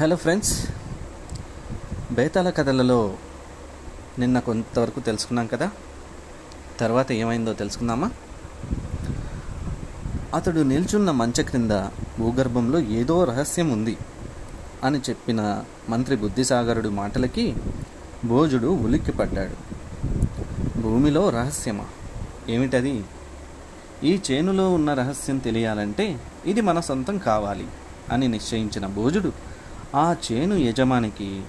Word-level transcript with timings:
Hello 0.00 0.16
friends 0.16 0.68
Betala 2.12 2.50
కథలలో 2.50 3.16
నిన్న 4.18 4.38
కొంతవరకు 4.38 5.00
తెలుసుకున్నాం 5.00 5.46
కదా? 5.46 5.70
తర్వాత 6.80 7.12
ఏమైందో 7.12 7.52
తెలుసుకుందామా? 7.52 8.10
అతడు 10.34 10.60
నిల్చున్న 10.60 11.10
మంచ 11.10 11.42
క్రింద 11.42 11.70
భూగర్భంలో 12.18 12.80
ఏదో 12.80 13.24
రహస్యం 13.24 13.70
ఉంది 13.70 13.96
అని 14.84 14.98
చెప్పిన 14.98 15.64
మంత్రి 15.88 16.16
బుద్ధిసాగరుడి 16.16 16.88
మాటలకి 16.88 17.54
భోజుడు 18.24 18.66
ఉలిక్కిపడ్డాడు. 18.66 19.56
భూమిలో 20.80 21.30
రహస్యమా? 21.30 21.84
ఏమిటది? 22.48 23.04
ఈ 24.04 24.20
చేనులో 24.30 24.74
ఉన్న 24.74 24.94
రహస్యం 24.94 25.38
తెలియాలంటే 25.38 26.20
ఇది 26.46 26.60
మన 26.60 26.80
సొంతం 26.80 27.18
కావాలి 27.18 27.66
అని 28.12 28.28
నిశ్చయించిన 28.28 28.86
భోజుడు 28.86 29.45
ఆ 29.96 30.16
చేను 30.32 30.54
యజమానికి 30.54 31.42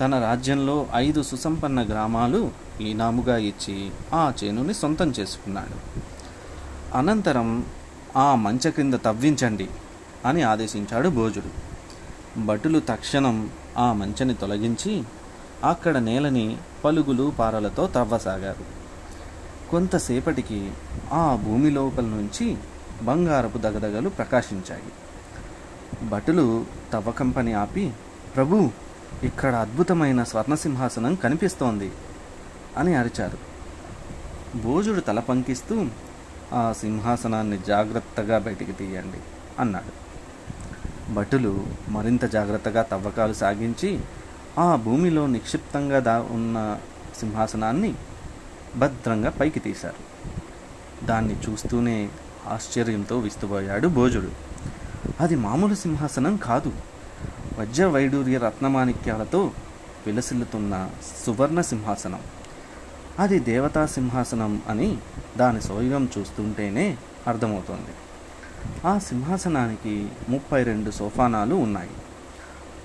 తన 0.00 0.18
రాజ్యంలో 0.18 0.86
ఐదు 0.94 1.22
సుసంపన్న 1.22 1.82
గ్రామాలు 1.82 2.50
ఈనాముగా 2.80 3.36
ఇచ్చి 3.36 3.90
ఆ 4.12 4.32
చేనుని 4.44 4.74
సొంతం 4.74 5.10
చేసుకున్నాడు. 5.10 5.76
అనంతరం 6.98 7.66
ఆ 8.16 8.34
మంచ 8.34 8.70
క్రింద 8.70 8.94
తవ్వించండి 8.94 9.68
అని 10.24 10.42
ఆదేశించాడు 10.42 11.08
భోజుడు. 11.08 11.66
భటులు 12.46 12.80
తక్షణం 12.80 13.50
ఆ 13.78 13.92
మంచని 13.92 14.34
తొలగించి 14.34 15.02
అక్కడ 15.64 15.96
నేలని 15.96 16.56
పలుగులు 16.84 17.32
పారలతో 17.38 17.86
తవ్వసాగారు. 17.86 18.64
కొంతసేపటికి 19.70 20.70
ఆ 21.12 21.42
భూమి 21.44 21.70
లోపల 21.70 22.04
నుంచి 22.04 22.56
బంగారపు 23.02 23.58
దగదగలు 23.58 24.08
ప్రకాశించాయి. 24.08 25.05
భటులు 26.02 26.66
తవ్వకం 26.92 27.30
పని 27.30 27.52
ఆపి 27.52 27.92
ప్రభు 28.36 28.70
ఇక్కడ 29.22 29.54
అద్భుతమైన 29.54 30.22
స్వర్ణసింహాసనం 30.22 31.14
కనిపిస్తోంది 31.14 31.92
అని 32.76 32.94
అరిచారు. 32.94 33.38
భోజుడు 34.58 35.00
తల 35.00 35.20
పంకిస్తూ 35.20 35.86
ఆ 36.52 36.74
సింహాసనాన్ని 36.80 37.58
జాగ్రత్తగా 37.66 38.38
బయటికి 38.38 38.72
తీయండి 38.72 39.18
అన్నాడు. 39.58 40.06
భటులు 41.12 41.66
మరింత 41.88 42.24
జాగ్రత్తగా 42.24 42.82
తవ్వకాలు 42.82 43.32
సాగించి 43.32 44.00
ఆ 44.58 44.76
భూమిలో 44.76 45.26
నిక్షిప్తంగా 45.26 45.98
దా 45.98 46.24
ఉన్న 46.30 46.78
సింహాసనాన్ని 47.20 47.94
భద్రంగా 48.76 49.30
పైకి 49.30 49.60
తీశారు. 49.60 50.16
దాన్ని 51.06 51.36
చూస్తూనే 51.36 52.08
ఆశ్చర్యంతో 52.46 53.18
విస్తుపోయాడు 53.18 53.88
భోజుడు. 53.88 54.45
అది 55.20 55.36
మామూలు 55.36 55.74
సింహాసనం 55.74 56.36
కాదు. 56.36 56.72
వజ్ర 57.58 57.86
వైడూర్య 57.86 58.38
రత్నమాణిక్యాలతో 58.38 59.50
విలసిల్లుతున్న 60.06 60.90
సువర్ణ 61.26 61.60
సింహాసనం. 61.60 62.20
అది 63.18 63.38
దేవతా 63.38 63.86
సింహాసనం 63.86 64.62
అని 64.68 64.98
దాని 65.36 65.60
సోయగం 65.60 66.08
చూస్తుంటేనే 66.18 66.96
అర్థమవుతోంది. 67.26 67.94
ఆ 68.86 68.98
సింహాసనానికి 68.98 70.08
ముప్పై 70.28 70.62
రెండు 70.62 70.90
సోఫానాలు 70.90 71.54
ఉన్నాయి. 71.54 71.90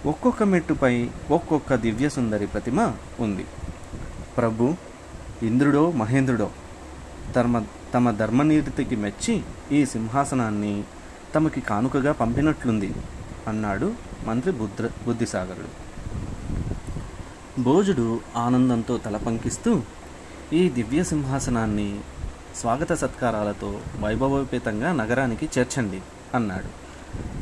ఒక్కొక్క 0.06 0.44
మెట్టుపై 0.44 1.10
ఒక్కొక్క 1.32 1.76
దివ్య 1.76 2.10
సుందరి 2.10 2.48
ప్రతిమ 2.48 2.94
ఉంది. 3.20 3.46
ప్రభు 4.38 4.76
ఇంద్రుడో 5.44 5.92
మహేంద్రుడో 5.92 6.50
ధర్మ 7.36 7.66
తమ 7.94 8.12
ధర్మనీతికి 8.12 8.96
మెచ్చి 8.96 9.44
ఈ 9.72 9.86
సింహాసనాన్ని 9.86 10.84
తమకి 11.36 11.62
కానుకగా 11.62 12.12
పంపినట్లుంది 12.12 12.94
అన్నాడు 13.48 13.94
మంత్రి 14.26 14.52
బుద్ర 14.52 14.90
బుద్ధిసాగరుడు. 15.06 15.92
భోజుడు 17.62 18.20
ఆనందంతో 18.36 18.98
తల 18.98 19.18
పంకిస్తూ 19.18 19.82
ఈ 20.54 20.70
దివ్య 20.70 21.04
సింహాసనాన్ని 21.04 22.00
స్వాగత 22.56 22.94
సత్కారాలతో 22.94 23.80
వైభవోపేతంగా 24.00 24.94
నగరానికి 24.94 25.50
చేర్చండి 25.58 26.02
అన్నాడు. 26.36 26.82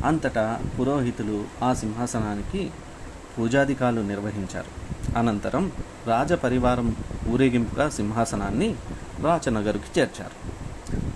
అంతటా 0.06 0.60
పురోహితులు 0.80 1.44
ఆ 1.62 1.72
సింహాసనానికి 1.72 2.70
పూజాధికాలు 3.38 4.00
నిర్వహించారు. 4.00 4.80
అనంతరం 5.18 5.72
రాజపరివారం 6.06 6.96
ఊరేగింపుగా 7.28 7.88
సింహాసనాన్ని 7.88 8.74
రాచనగరుకి 9.22 10.00
చేర్చారు. 10.00 10.60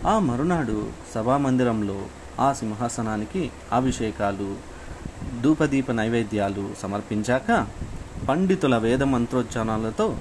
ఆ 0.08 0.18
మరునాడు 0.18 0.90
సభామందిరంలో 1.14 2.02
ఆ 2.40 2.52
సింహాసనానికి 2.52 3.50
అభిషేకాలు 3.72 4.56
ధూపదీప 5.42 5.90
నైవేద్యాలు 5.90 6.70
సమర్పించాక 6.82 7.66
పండితుల 8.28 8.76
వేద 8.76 9.02
మంత్రోచ్చారణలతో 9.02 10.16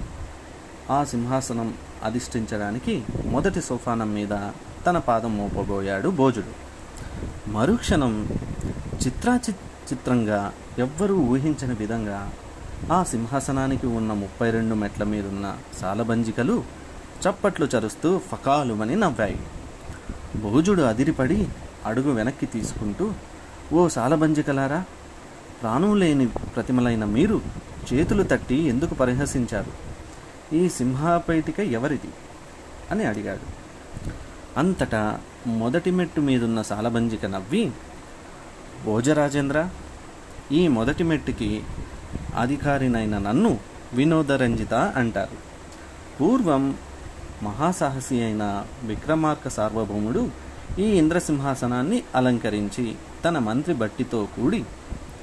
ఆ 0.91 1.03
సింహాసనం 1.03 1.73
అధిష్ఠించడానికి 2.03 3.03
మొదటి 3.25 3.61
సోఫానం 3.61 4.13
మీద 4.13 4.49
తన 4.85 4.97
పాదం 4.97 5.37
మోపబోయాడు 5.37 6.09
భోజుడు. 6.09 6.53
మరుక్షణం 7.51 8.29
చిత్రాచి 9.05 9.55
చిత్రంగా 9.93 10.53
ఎవ్వరూ 10.79 11.15
ఊహించని 11.15 11.75
విధంగా 11.75 12.31
ఆ 12.91 13.03
సింహాసనానికి 13.03 13.87
ఉన్న 13.87 14.13
ముప్పై 14.13 14.51
రెండు 14.51 14.75
మెట్ల 14.75 15.03
మీదున్న 15.03 15.55
సాలబంజికలు 15.81 16.63
చప్పట్లు 17.29 17.65
చరుస్తూ 17.65 18.17
ఫకాలుమని 18.17 18.95
నవ్వాయి. 18.95 19.39
భోజుడు 20.41 20.81
అదిరిపడి 20.81 21.47
అడుగు 21.85 22.11
వెనక్కి 22.11 22.45
తీసుకుంటూ 22.45 23.11
ఓ 23.73 23.87
సాలబంజికలారా 23.87 24.83
ప్రాణం 25.61 25.99
లేని 25.99 26.27
ప్రతిమలైన 26.27 27.05
మీరు 27.05 27.41
చేతులు 27.93 28.23
తట్టి 28.23 28.55
ఎందుకు 28.55 28.93
పరిహసించారు? 28.93 29.71
ఈ 30.55 30.69
సింహాపేటిక 30.69 31.59
ఎవరిది? 31.59 32.07
అని 32.91 33.03
అడిగాడు. 33.05 33.63
అంతటా 34.59 35.19
మొదటి 35.47 35.91
మెట్టు 35.91 36.21
మీదున్న 36.21 36.61
సాలబంజిక 36.61 37.25
నవ్వి 37.25 37.71
భోజరాజేంద్ర 38.85 39.69
ఈ 40.51 40.67
మొదటి 40.67 41.03
మెట్టుకి 41.03 41.63
అధికారినైన 42.37 43.17
నన్ను 43.17 43.57
వినోదరంజిత 43.93 44.73
అంటారు. 44.73 45.37
పూర్వం 46.21 46.77
మహాసాహసి 47.43 48.23
అయిన 48.23 48.65
విక్రమార్క 48.83 49.47
సార్వభౌముడు 49.47 50.42
ఈ 50.79 50.83
ఇంద్రసింహాసనాన్ని 50.83 52.03
అలంకరించి 52.15 52.95
తన 53.25 53.39
మంత్రి 53.39 53.73
బట్టితో 53.73 54.27
కూడి 54.35 54.63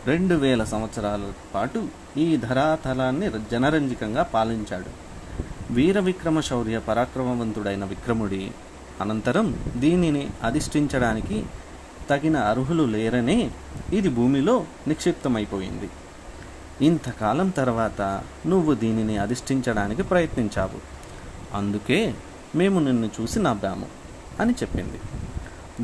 రెండు 0.06 0.34
వేల 0.34 0.64
సంవత్సరాల 0.64 1.32
పాటు 1.54 1.88
ఈ 2.16 2.36
ధరాతలాన్ని 2.36 3.30
జనరంజకంగా 3.50 4.22
పాలించాడు. 4.22 5.10
వీర 5.70 6.00
విక్రమ 6.00 6.40
శౌర్య 6.40 6.78
పరాక్రమవంతుడైన 6.78 7.84
విక్రముడి 7.84 8.50
అనంతరం 9.00 9.58
దీనిని 9.76 10.30
అధిష్ఠించడానికి 10.44 11.44
తగిన 12.10 12.36
అర్హులు 12.36 12.82
లేరనే 12.82 13.50
ఇది 13.92 14.08
భూమిలో 14.08 14.64
నిక్షిప్తమైపోయింది. 14.88 15.90
ఇంతకాలం 16.84 17.48
తర్వాత 17.48 18.22
నువ్వు 18.46 18.74
దీనిని 18.74 19.18
అధిష్ఠించడానికి 19.18 20.02
ప్రయత్నించావు. 20.02 20.78
అందుకే 21.56 22.14
మేము 22.56 22.80
నిన్ను 22.80 23.10
చూసి 23.20 23.38
నవ్వాము. 23.38 23.99
అని 24.40 24.52
చెప్పింది. 24.52 25.00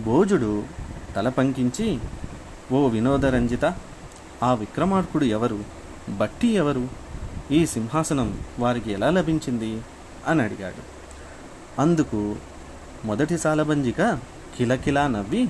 భోజుడు 0.02 0.64
తల 1.16 1.28
పంకించి 1.28 1.98
ఓ 2.72 2.88
వినోదరంజిత 2.88 3.74
ఆ 4.42 4.54
విక్రమార్కుడు 4.54 5.24
ఎవరు? 5.24 5.64
బట్టి 6.08 6.48
ఎవరు? 6.48 6.88
ఈ 7.50 7.66
సింహాసనం 7.66 8.40
వారికి 8.58 8.92
ఎలా 8.92 9.10
లభించింది? 9.10 9.82
అని 10.26 10.42
అడిగాడు. 10.42 10.96
అందుకు 11.80 12.36
మొదటి 13.04 13.38
సాలబంజిక 13.38 14.18
కిలకిలా 14.56 15.06
నవ్వి 15.08 15.48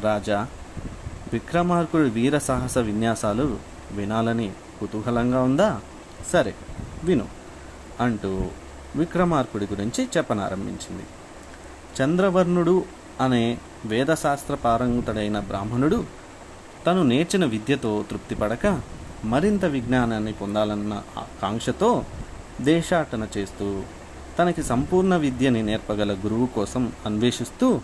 రాజా 0.00 0.46
విక్రమార్కుడి 1.32 2.10
వీర 2.10 2.38
సాహస 2.38 2.78
విన్యాసాలు 2.78 3.58
వినాలని 3.92 4.52
కుతూహలంగా 4.80 5.42
ఉందా? 5.42 5.80
సరే 6.32 6.54
విను 7.04 7.28
అంటూ 8.00 8.46
విక్రమార్కుడి 8.96 9.64
గురించి 9.64 10.08
చెప్పనారంభించింది. 10.16 11.02
చంద్రవర్ణుడు 12.02 12.84
అనే 13.20 13.58
వేదశాస్త్ర 13.84 14.54
పారంగుతుడైన 14.54 15.40
బ్రాహ్మణుడు 15.40 16.04
తను 16.86 17.02
నేర్చిన 17.02 17.44
విద్యతో 17.44 18.04
తృప్తిపడక 18.10 18.80
మరింత 19.24 19.64
విజ్ఞానాన్ని 19.64 20.32
పొందాలన్న 20.32 21.02
ఆకాంక్షతో 21.18 22.04
దేశాటన 22.60 23.26
చేస్తూ 23.38 23.82
తనకి 24.38 24.62
సంపూర్ణ 24.62 25.16
విద్యని 25.16 25.62
నేర్పగల 25.62 26.12
గురువు 26.12 26.46
కోసం 26.46 26.92
అన్వేషిస్తూ 27.06 27.80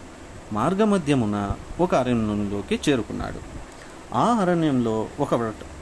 మార్గమధ్యమున 0.52 1.52
ఒక 1.80 1.94
అరణ్యంలోకి 1.94 2.80
చేరుకున్నాడు. 2.88 3.40
ఆ 4.14 4.26
అరణ్యంలో 4.32 5.06
ఒక 5.20 5.34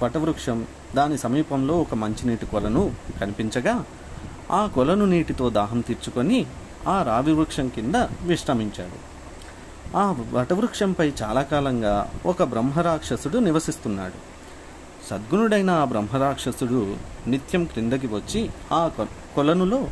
వటవృక్షం 0.03 0.67
దాని 0.95 1.19
సమీపంలో 1.19 1.81
ఒక 1.81 1.95
మంచినీటి 1.95 2.47
కొలను 2.47 2.93
కనిపించగా 3.21 3.85
ఆ 4.51 4.67
కొలను 4.67 5.07
నీటితో 5.07 5.51
దాహం 5.51 5.81
తీర్చుకొని 5.81 6.47
ఆ 6.89 7.03
రావి 7.03 7.33
వృక్షం 7.33 7.69
కింద 7.69 7.95
విశ్రమించాడు. 8.23 9.13
ఆ 9.97 10.17
వటవృక్షంపై 10.33 11.13
చాలా 11.23 11.43
కాలంగా 11.43 12.11
ఒక 12.27 12.43
బ్రహ్మరాక్షసుడు 12.43 13.39
నివసిస్తున్నాడు. 13.39 14.33
సద్గుణుడైన 15.11 15.71
ఆ 15.71 15.85
బ్రహ్మరాక్షసుడు 15.85 16.97
నిత్యం 17.27 17.65
క్రిందకి 17.65 18.07
వచ్చి 18.07 18.51
ఆ 18.73 18.89
కొ- 18.89 19.35
కొలనులో 19.35 19.89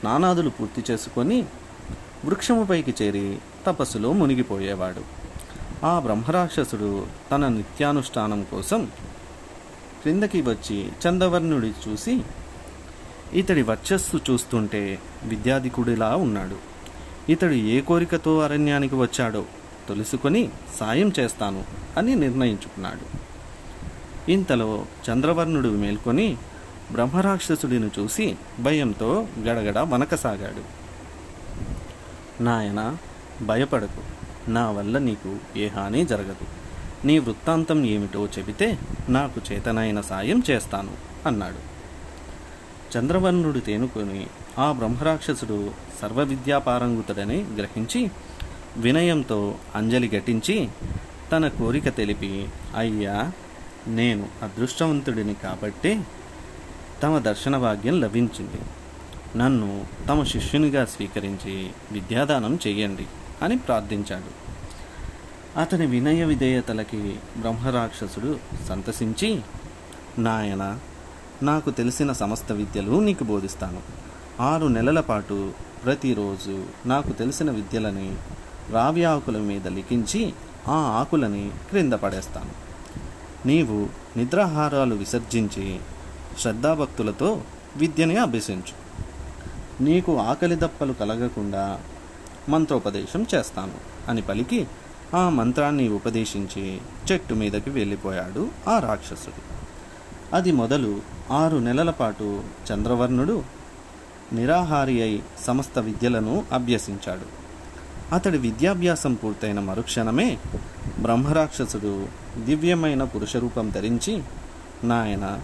స్నానాదులు 0.00 0.50
పూర్తి 0.50 0.92
చేసుకొని 0.92 1.44
వృక్షముపైకి 2.24 2.94
చేరి 3.02 3.38
తపస్సులో 3.66 4.12
మునిగిపోయేవాడు. 4.12 5.24
ఆ 5.86 5.98
బ్రహ్మరాక్షసుడు 5.98 7.06
తన 7.30 7.48
నిత్యానుష్ఠానం 7.48 8.46
కోసం 8.50 8.88
క్రిందకి 10.02 10.42
వచ్చి 10.42 10.88
చందవర్ణుడి 11.08 11.72
చూసి 11.88 12.22
ఇతడి 13.34 13.62
వర్చస్సు 13.62 14.16
చూస్తుంటే 14.30 14.98
విద్యాధికుడిలా 15.24 16.16
ఉన్నాడు. 16.16 16.56
ఇతడు 17.28 17.52
ఏ 17.52 17.80
కోరికతో 17.80 18.38
అరణ్యానికి 18.38 18.94
వచ్చాడో 18.94 19.44
తెలుసుకొని 19.88 20.48
సాయం 20.80 21.12
చేస్తాను 21.20 21.64
అని 21.96 22.14
నిర్ణయించుకున్నాడు. 22.14 23.24
ఇంతలో 24.30 24.86
చంద్రవర్ణుడు 25.10 25.68
మేల్కొని 25.68 26.36
బ్రహ్మరాక్షసుడిని 26.92 27.90
చూసి 27.98 28.36
భయంతో 28.60 29.26
గడగడ 29.40 29.78
వనకసాగాడు. 29.78 30.84
నాయన 32.42 32.96
భయపడకు. 33.42 34.02
నా 34.50 34.70
వల్ల 34.70 34.98
నీకు 34.98 35.36
ఏ 35.56 35.68
హాని 35.68 36.04
జరగదు. 36.04 36.46
నీ 37.06 37.18
వృత్తాంతం 37.18 37.84
ఏమిటో 37.84 38.28
చెబితే 38.38 38.78
నాకు 39.08 39.40
చేతనైన 39.52 40.00
సాయం 40.00 40.42
చేస్తాను 40.50 40.92
అన్నాడు. 41.26 41.73
చంద్రవర్ణుడు 42.98 43.58
తేనుకొని 43.58 44.26
ఆ 44.58 44.72
బ్రహ్మరాక్షసుడు 44.72 45.70
సర్వ 46.02 46.22
విద్యాపారంగుతుడని 46.22 47.44
గ్రహించి 47.56 48.10
వినయంతో 48.76 49.54
అంజలి 49.74 50.08
ఘటించి 50.08 50.68
తన 51.32 51.48
కోరిక 51.48 51.96
తెలిపి 51.96 52.48
అయ్యా 52.76 53.32
నేను 53.86 54.26
అదృష్టవంతుడిని 54.42 55.34
కాబట్టి 55.34 56.00
తమ 57.02 57.18
దర్శన 57.18 57.56
భాగ్యం 57.56 58.00
లభించింది. 58.00 58.60
నన్ను 59.38 59.86
తమ 60.08 60.24
శిష్యునిగా 60.24 60.84
స్వీకరించి 60.84 61.70
విద్యాదానం 61.92 62.58
చేయండి 62.66 63.06
అని 63.42 63.58
ప్రార్థించాడు. 63.58 64.30
అతని 65.60 65.86
వినయ 65.86 66.24
విధేయతలకి 66.24 67.16
బ్రహ్మరాక్షసుడు 67.36 68.38
సంతసించి 68.68 69.40
నాయన 70.18 70.78
నాకు 71.42 71.70
తెలిసిన 71.70 72.12
సమస్త 72.12 72.52
విద్యలు 72.52 73.00
నీకు 73.00 73.24
బోధిస్తాను. 73.24 73.80
ఆరు 74.42 74.66
నెలల 74.66 75.00
పాటు 75.00 75.52
ప్రతిరోజు 75.84 76.64
నాకు 76.86 77.10
తెలిసిన 77.10 77.50
విద్యలని 77.50 78.16
రావి 78.70 79.04
ఆకుల 79.04 79.38
మీద 79.38 79.68
లిఖించి 79.68 80.32
ఆ 80.68 80.72
ఆకులని 80.72 81.50
క్రింద 81.70 81.92
పడేస్తాను. 81.92 82.50
నీవు 83.46 83.88
నిద్రాహారాలు 84.18 84.94
విసర్జించి 84.94 85.80
శ్రద్ధాభక్తులతో 86.38 87.40
విద్యని 87.76 88.16
అభ్యసించు. 88.16 88.84
నీకు 89.82 90.18
ఆకలి 90.18 90.56
దప్పలు 90.56 90.92
కలగకుండా 90.92 91.80
మంత్రోపదేశం 92.48 93.26
చేస్తాను 93.34 93.74
అని 94.08 94.22
పలికి 94.22 94.66
ఆ 95.14 95.28
మంత్రాన్ని 95.28 95.88
ఉపదేశించి 95.88 96.80
చెట్టు 97.12 97.34
మీదకి 97.34 97.70
వెళ్ళిపోయాడు 97.70 98.48
ఆ 98.68 98.78
రాక్షసుడు. 98.78 99.63
అది 100.32 100.52
మొదలు 100.52 101.00
ఆరు 101.30 101.56
నెలల 101.56 101.90
పాటు 101.90 102.42
చంద్రవర్ణుడు 102.72 103.42
నిరాహారి 104.32 105.02
అయి 105.02 105.22
సమస్త 105.46 105.78
విద్యలను 105.78 106.44
అభ్యసించాడు. 106.52 107.44
అతడి 108.14 108.38
విద్యాభ్యాసం 108.38 109.14
పూర్తయిన 109.14 109.60
మరుక్షణమే 109.60 110.38
బ్రహ్మరాక్షసుడు 110.98 112.06
దివ్యమైన 112.44 113.04
పురుషరూపం 113.04 113.70
ధరించి 113.70 114.22
నాయన 114.84 115.40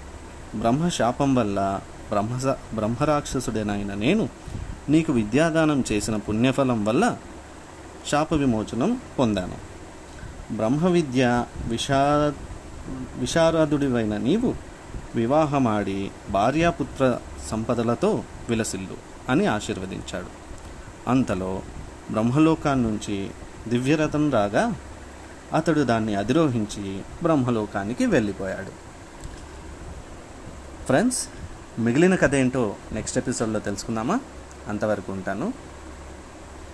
బ్రహ్మశాపం 0.55 1.35
వల్ల 1.35 1.81
బ్రహ్మ 2.11 2.55
బ్రహ్మరాక్షసుడేనాయన 2.75 3.95
నేను 3.95 4.29
నీకు 4.89 5.13
విద్యాదానం 5.13 5.85
చేసిన 5.93 6.17
పుణ్యఫలం 6.17 6.85
వల్ల 6.85 7.17
శాప 8.11 8.35
విమోచనం 8.35 9.01
పొందాను. 9.19 9.55
బ్రహ్మ 10.57 10.89
విద్య 10.89 11.45
విషా 11.67 12.33
విశారదుడివైన 13.19 14.17
నీవు 14.17 14.70
వివాహమాడి 15.15 16.11
భార్యాపుత్ర 16.31 17.19
సంపదలతో 17.51 18.25
విలసిల్లు 18.49 18.97
అని 19.29 19.47
ఆశీర్వదించాడు. 19.47 20.27
అంతలో 21.09 21.63
బ్రహ్మలోకాన్నించి 22.11 23.31
దివ్యరథం 23.69 24.31
రాగా 24.31 24.75
అతడు 25.53 25.81
దాన్ని 25.81 26.15
అధిరోహించి 26.15 27.03
బ్రహ్మలోకానికి 27.23 28.07
వెళ్ళిపోయాడు. 28.07 28.91
ఫ్రెండ్స్ 30.85 31.29
మిగిలిన 31.79 32.15
కథ 32.15 32.35
ఏంటో 32.35 32.77
నెక్స్ట్ 32.93 33.19
ఎపిసోడ్లో 33.19 33.61
తెలుసుకుందామా? 33.61 34.21
అంతవరకు 34.69 35.13
ఉంటాను. 35.13 35.53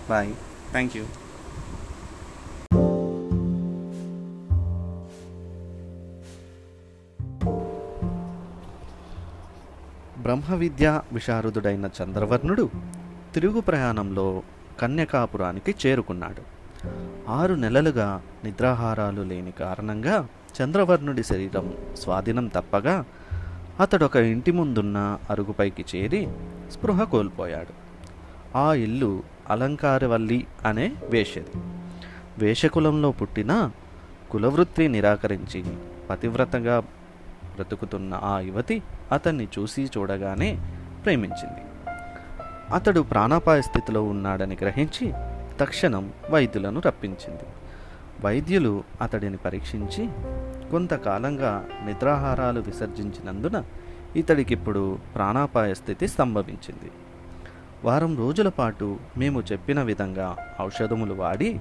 బాయ్. 0.09 0.35
థ్యాంక్ 0.71 0.97
యూ 0.97 1.05
బ్రహ్మ 10.27 10.55
విద్యా 10.55 11.03
విశారదుడైన 11.13 11.91
చంద్రవర్ణుడు 12.03 12.71
తిరుగు 13.35 13.61
ప్రయాణంలో 13.61 14.43
కన్యకాపురానికి 14.81 15.75
చేరుకున్నాడు. 15.87 16.43
ఆరు 17.31 17.55
నెలలుగా 17.55 18.23
నిద్రాహారాలు 18.45 19.23
లేని 19.23 19.51
కారణంగా 19.51 20.29
చంద్రవర్ణుడి 20.63 21.23
శరీరం 21.23 21.75
స్వాధీనం 21.97 22.47
తప్పగా 22.49 23.05
అతడొక 23.81 24.17
ఇంటి 24.17 24.53
ముందున్న 24.53 25.19
అరుగుపైకి 25.31 25.85
చేరి 25.97 26.29
స్పృహ 26.73 27.05
కోల్పోయాడు. 27.05 27.73
ఆ 28.59 28.75
ఇల్లు 28.75 29.23
అలంకారవల్లి 29.51 30.47
అనే 30.65 30.97
వేషది. 31.11 31.63
వేషకులంలో 32.39 33.13
పుట్టిన 33.13 33.71
కులవృత్తి 34.31 34.89
నిరాకరించి 34.89 35.65
పతివ్రతగా 36.11 36.83
బ్రతుకుతున్న 37.57 38.21
ఆ 38.23 38.41
యువతి 38.41 38.83
అతన్ని 39.13 39.49
చూసి 39.59 39.91
చూడగానే 39.99 40.59
ప్రేమించింది. 41.05 41.61
అతడు 42.75 43.01
ప్రాణాపాయ 43.01 43.61
స్థితిలో 43.63 44.03
ఉన్నాడని 44.03 44.59
గ్రహించి 44.61 45.13
తక్షణం 45.61 46.13
వైద్యులను 46.31 46.81
రప్పించింది. 46.87 47.47
వైద్యులు 48.25 48.85
అతడిని 49.01 49.37
పరీక్షించి 49.37 50.09
కొంతకాలంగా 50.71 51.65
నిద్రాహారాలు 51.85 52.61
విసర్జించినందున 52.61 53.65
ఇతడికిప్పుడు 54.17 54.99
ప్రాణాపాయ 55.15 55.75
స్థితి 55.75 56.09
సంభవించింది. 56.09 56.91
వారం 57.85 58.17
రోజుల 58.17 58.49
పాటు 58.49 58.99
మేము 59.19 59.43
చెప్పిన 59.53 59.83
విధంగా 59.83 60.37
ఔషధములు 60.61 61.15
వాడి 61.15 61.61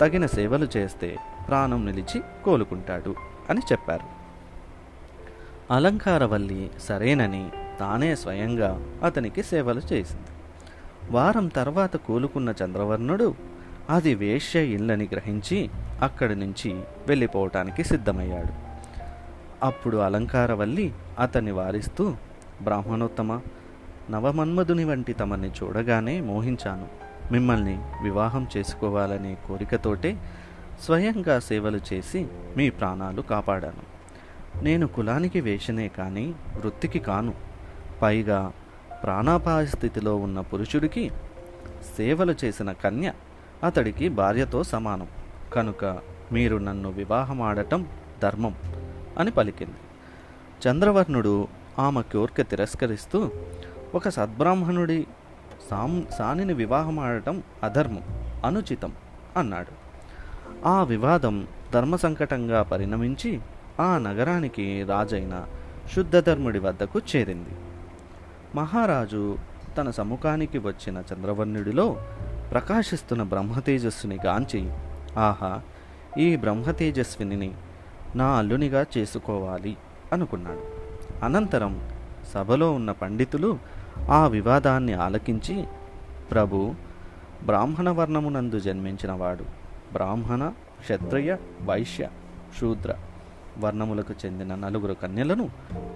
తగిన 0.00 0.26
సేవలు 0.26 0.68
చేస్తే 0.76 1.16
ప్రాణం 1.48 1.86
నిలిచి 1.86 2.20
కోలుకుంటాడు 2.44 3.14
అని 3.50 3.60
చెప్పారు. 3.72 4.15
అలంకారవల్లి 5.70 6.70
సరేనని 6.80 7.48
తానే 7.80 8.16
స్వయంగా 8.16 8.86
అతనికి 9.02 9.42
సేవలు 9.42 9.80
చేసింది. 9.92 10.26
వారం 11.10 11.48
తర్వాత 11.48 11.96
కూలుకున్న 11.96 12.54
చంద్రవర్ణుడు 12.64 13.34
అది 13.90 14.14
వేశ్య 14.14 14.64
ఇల్లని 14.64 15.08
గ్రహించి 15.12 15.70
అక్కడి 16.02 16.34
నుంచి 16.34 16.80
వెళ్ళిపోవటానికి 17.06 17.84
సిద్ధమయ్యాడు. 17.84 18.52
అప్పుడు 19.62 19.96
అలంకారవల్లి 19.96 20.94
అతన్ని 21.18 21.50
వారిస్తూ 21.50 22.14
బ్రాహ్మణోత్తమ 22.62 23.40
నవమన్మధుని 24.10 24.84
వంటి 24.84 25.12
తమని 25.12 25.48
చూడగానే 25.48 26.20
మోహించాను. 26.20 26.88
మిమ్మల్ని 27.32 27.78
వివాహం 28.02 28.48
చేసుకోవాలనే 28.56 29.36
కోరికతోటే 29.48 30.18
స్వయంగా 30.84 31.40
సేవలు 31.40 31.80
చేసి 31.92 32.26
మీ 32.56 32.70
ప్రాణాలు 32.70 33.22
కాపాడాను. 33.22 33.95
నేను 34.62 34.86
కులానికి 34.86 35.40
వేషనే 35.40 35.88
కానీ 35.88 36.34
వృత్తికి 36.56 36.98
కాను. 36.98 37.34
పైగా 38.02 38.52
ప్రాణాపాయ 39.02 39.66
స్థితిలో 39.66 40.16
ఉన్న 40.16 40.40
పురుషుడికి 40.40 41.10
సేవలు 41.96 42.34
చేసిన 42.44 42.72
కన్య 42.72 43.12
అతడికి 43.64 44.08
భార్యతో 44.08 44.62
సమానం. 44.62 45.08
కనుక 45.52 45.98
మీరు 46.32 46.56
నన్ను 46.56 46.90
వివాహమాడటం 46.90 47.86
ధర్మం 48.22 48.54
అని 49.18 49.30
పలికింది. 49.30 49.74
చంద్రవర్ణుడు 50.68 51.48
ఆమె 51.78 52.02
కోరిక 52.02 52.50
తిరస్కరిస్తూ 52.50 53.30
ఒక 53.94 54.08
సద్బ్రాహ్మణుడి 54.08 55.06
సాం 55.70 56.06
సానిని 56.18 56.52
వివాహమాడటం 56.52 57.42
అధర్మం 57.62 58.02
అనుచితం 58.44 58.92
అన్నాడు. 59.36 59.86
ఆ 60.68 60.82
వివాదం 60.82 61.46
ధర్మ 61.72 61.96
సంకటంగా 61.96 62.62
పరిణమించి 62.62 63.40
ఆ 63.80 63.98
నగరానికి 63.98 64.82
రాజైన 64.82 65.46
శుద్ధధర్ముడి 65.96 66.58
వద్దకు 66.58 67.00
చేరింది. 67.16 67.50
మహారాజు 68.54 69.38
తన 69.78 69.90
సముఖానికి 69.90 70.58
వచ్చిన 70.58 71.02
చంద్రవర్ణుడిలో 71.12 71.96
ప్రకాశిస్తున్న 72.50 73.22
బ్రహ్మతేజస్సుని 73.22 74.18
గాంచి 74.26 74.70
ఆహా 75.18 75.60
ఈ 76.18 76.36
బ్రహ్మతేజస్విని 76.36 77.52
నా 78.16 78.26
అల్లునిగా 78.26 78.86
చేసుకోవాలి 78.98 79.76
అనుకున్నాడు. 80.12 80.86
అనంతరం 81.24 81.88
సభలో 82.34 82.72
ఉన్న 82.72 82.90
పండితులు 82.90 83.58
ఆ 84.10 84.26
వివాదాన్ని 84.26 84.92
ఆలకించి 84.92 85.64
ప్రభు 86.30 86.74
బ్రాహ్మణ 87.44 87.90
వర్ణమునందు 87.90 88.60
జన్మించినవాడు 88.60 89.44
బ్రాహ్మణ 89.92 90.52
క్షత్రియ 90.80 91.36
వైశ్య 91.64 92.08
శూద్ర 92.60 92.94
వర్ణములకు 93.58 94.14
చెందిన 94.26 94.54
నలుగురు 94.54 94.92
కన్యలను 94.92 95.50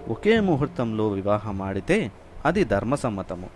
ఒకే 0.07 0.39
ముహూర్తంలో 0.39 1.07
వివాహమాడితే 1.07 2.11
అది 2.45 2.63
ధర్మసమ్మతము. 2.63 3.49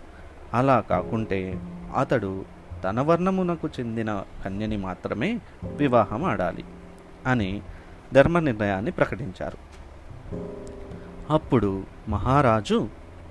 అలా 0.54 0.80
కాకుంటే 0.80 1.60
అతడు 1.96 2.44
తన 2.84 3.00
వర్ణమునకు 3.00 3.68
చెందిన 3.80 4.24
కన్యని 4.44 4.76
మాత్రమే 4.76 5.40
వివాహం 5.64 6.24
ఆడాలి 6.24 6.64
అని 7.26 7.62
ధర్మ 8.14 8.38
నిర్ణయాన్ని 8.38 8.90
ప్రకటించారు. 8.90 9.58
అప్పుడు 11.30 11.82
మహారాజు 12.08 12.88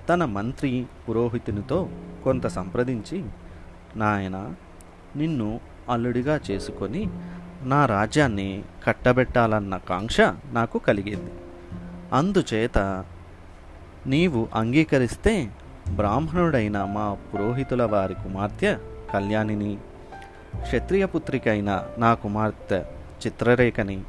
తన 0.08 0.24
మంత్రి 0.24 0.86
పురోహితునితో 1.08 1.88
కొంత 2.24 2.46
సంప్రదించి 2.46 3.24
నాయన 3.96 4.54
నిన్ను 5.16 5.60
అల్లుడిగా 5.90 6.40
చేసుకొని 6.50 7.10
నా 7.62 7.86
రాజ్యాన్ని 7.86 8.62
కట్టబెట్టాలన్న 8.86 9.76
కాంక్ష 9.76 10.20
నాకు 10.52 10.78
కలిగింది. 10.78 11.30
అందుచేత 12.12 13.04
నీవు 14.06 14.48
అంగీకరిస్తే 14.54 15.50
బ్రాహ్మణుడైన 15.96 16.84
మా 16.84 17.16
పురోహితుల 17.34 17.82
వారి 17.84 18.14
కుమార్తె 18.14 18.76
కళ్యాణిని 19.14 19.78
క్షత్రియపుత్రికైన 20.62 21.88
నా 21.98 22.14
కుమార్తె 22.14 22.84
చిత్రరేఖని 23.26 24.02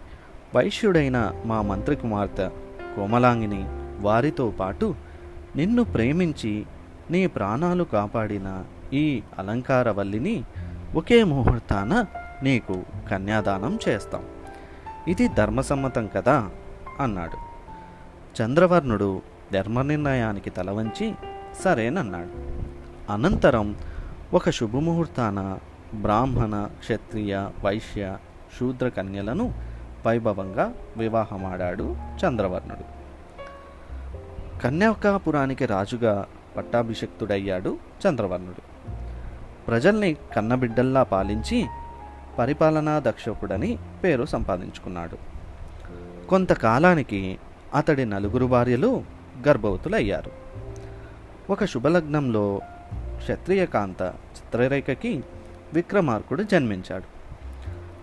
వైశ్యుడైన 0.55 1.33
మా 1.45 1.61
మంత్రి 1.61 1.95
కుమార్తె 1.95 2.49
కోమలాంగిని 2.95 3.65
వారితో 3.99 4.51
పాటు 4.51 4.95
నిన్ను 5.55 5.83
ప్రేమించి 5.83 6.65
నీ 7.11 7.27
ప్రాణాలు 7.27 7.83
కాపాడిన 7.83 8.63
ఈ 8.93 9.21
అలంకారవల్లిని 9.39 10.43
ఒకే 10.95 11.23
ముహూర్తాన 11.23 12.05
నీకు 12.43 12.83
కన్యాదానం 13.09 13.79
చేస్తాం. 13.89 14.25
ఇది 15.07 15.27
ధర్మసమ్మతం 15.27 16.07
కదా? 16.07 16.49
అన్నాడు. 16.99 17.37
చంద్రవర్ణుడు 18.41 19.21
ధర్మ 19.53 19.81
నిర్ణయానికి 19.81 20.49
సరేనన్నాడు. 21.63 22.57
అనంతరం 23.11 23.75
ఒక 24.33 24.49
శుభముహూర్తాన 24.49 25.57
బ్రాహ్మణ 25.93 26.67
క్షత్రియ 26.79 27.49
వైశ్య 27.65 28.17
శూద్ర 28.59 28.87
కన్యలను 28.87 29.53
వైభవంగా 30.07 30.73
వివాహమాడాడు 30.97 31.97
చంద్రవర్ణుడు. 32.25 32.97
కన్యాకాపురానికి 34.59 35.65
రాజుగా 35.65 36.25
పట్టాభిషక్తుడయ్యాడు 36.57 37.77
చంద్రవర్ణుడు. 38.07 38.91
ప్రజల్ని 39.67 40.13
కన్నబిడ్డల్లా 40.35 41.03
పాలించి 41.03 41.65
పరిపాలనా 42.37 42.99
దక్షకుడని 42.99 43.77
పేరు 44.03 44.25
సంపాదించుకున్నాడు. 44.25 45.17
కొంతకాలానికి 46.27 47.37
అతడి 47.75 48.05
నలుగురు 48.05 48.45
భార్యలు 48.45 49.03
గర్భవతులయ్యారు. 49.47 50.31
ఒక 51.49 51.65
శుభలగ్నంలో 51.65 52.61
క్షత్రియకాంత 53.17 54.01
చిత్రరేఖకి 54.01 55.23
విక్రమార్కుడు 55.73 56.43
జన్మించాడు. 56.43 57.17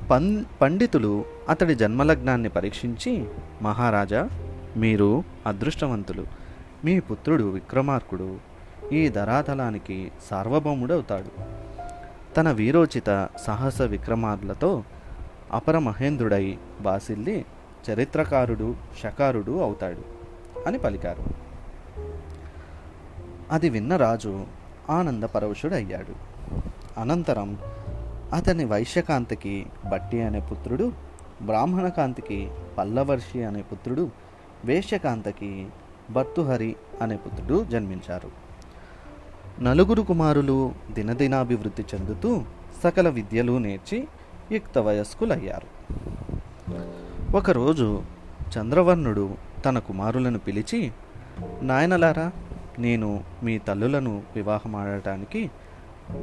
పం 0.06 0.44
పండితులు 0.60 1.24
అతడి 1.48 1.74
జన్మలగ్నాన్ని 1.74 2.48
పరీక్షించి 2.48 3.24
మహారాజా 3.62 4.28
మీరు 4.76 5.24
అదృష్టవంతులు. 5.46 6.26
మీ 6.84 7.00
పుత్రుడు 7.00 7.44
విక్రమార్కుడు 7.44 8.36
ఈ 8.92 9.08
ధరాతలానికి 9.08 10.12
సార్వభౌముడవుతాడు. 10.30 11.63
తన 12.36 12.50
వీరోచిత 12.50 13.28
సాహస 13.46 13.82
విక్రమార్లతో 13.82 14.84
అపరమహేంద్రుడై 15.52 16.58
బాసిల్లి 16.80 17.44
చరిత్రకారుడు 17.90 18.74
శకారుడు 19.02 19.60
అవుతాడు 19.60 20.02
అని 20.66 20.78
పలికారు. 20.78 21.24
అది 23.50 23.68
విన్న 23.68 23.96
రాజు 23.96 24.44
ఆనందపరవశుడయ్యాడు 24.90 26.14
అనంతరం 27.00 27.58
అతని 28.32 28.64
వైశ్యకాంతికి 28.64 29.66
బట్టి 29.92 30.22
అనే 30.22 30.40
పుత్రుడు 30.40 30.92
బ్రాహ్మణకాంతికి 31.42 32.50
పల్లవర్షి 32.78 33.44
అనే 33.44 33.62
పుత్రుడు 33.62 34.10
వేశ్యకాంతకి 34.64 35.66
భర్తుహరి 36.10 36.76
అనే 37.02 37.16
పుత్రుడు 37.16 37.64
జన్మించారు. 37.64 38.43
నలుగురు 39.62 40.02
కుమారులు 40.02 40.72
దినదినాభివృద్ధి 40.92 41.84
చెందుతూ 41.94 42.42
సకల 42.82 43.08
విద్యలు 43.08 43.58
నేర్చి 43.58 44.08
యుక్త 44.52 44.78
వయస్కులయ్యారు 44.78 45.66
ఒకరోజు 47.36 48.02
చంద్రవర్ణుడు 48.58 49.34
తన 49.64 49.78
కుమారులను 49.78 50.38
పిలిచి 50.38 50.92
నాయనలారా 51.62 52.32
నేను 52.78 53.24
మీ 53.42 53.58
తల్లులను 53.58 54.22
వివాహమాడటానికి 54.36 55.50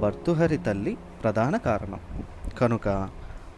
భర్తుహరి 0.02 0.58
తల్లి 0.58 0.98
ప్రధాన 1.24 1.58
కారణం. 1.58 2.00
కనుక 2.58 3.10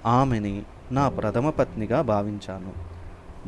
ఆమెని 0.05 0.63
నా 0.91 1.09
ప్రథమ 1.09 1.49
పత్నిగా 1.49 2.01
భావించాను. 2.01 2.73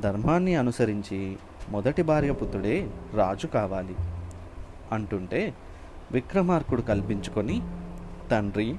ధర్మాన్ని 0.01 0.55
అనుసరించి 0.55 1.37
మొదటి 1.69 2.01
భార్య 2.01 2.31
పుత్రుడే 2.31 2.89
రాజు 3.13 3.47
కావాలి 3.47 3.95
అంటుంటే 4.91 5.53
విక్రమార్కుడు 6.11 6.81
కల్పించుకొని 6.81 7.61
తండ్రి 8.31 8.75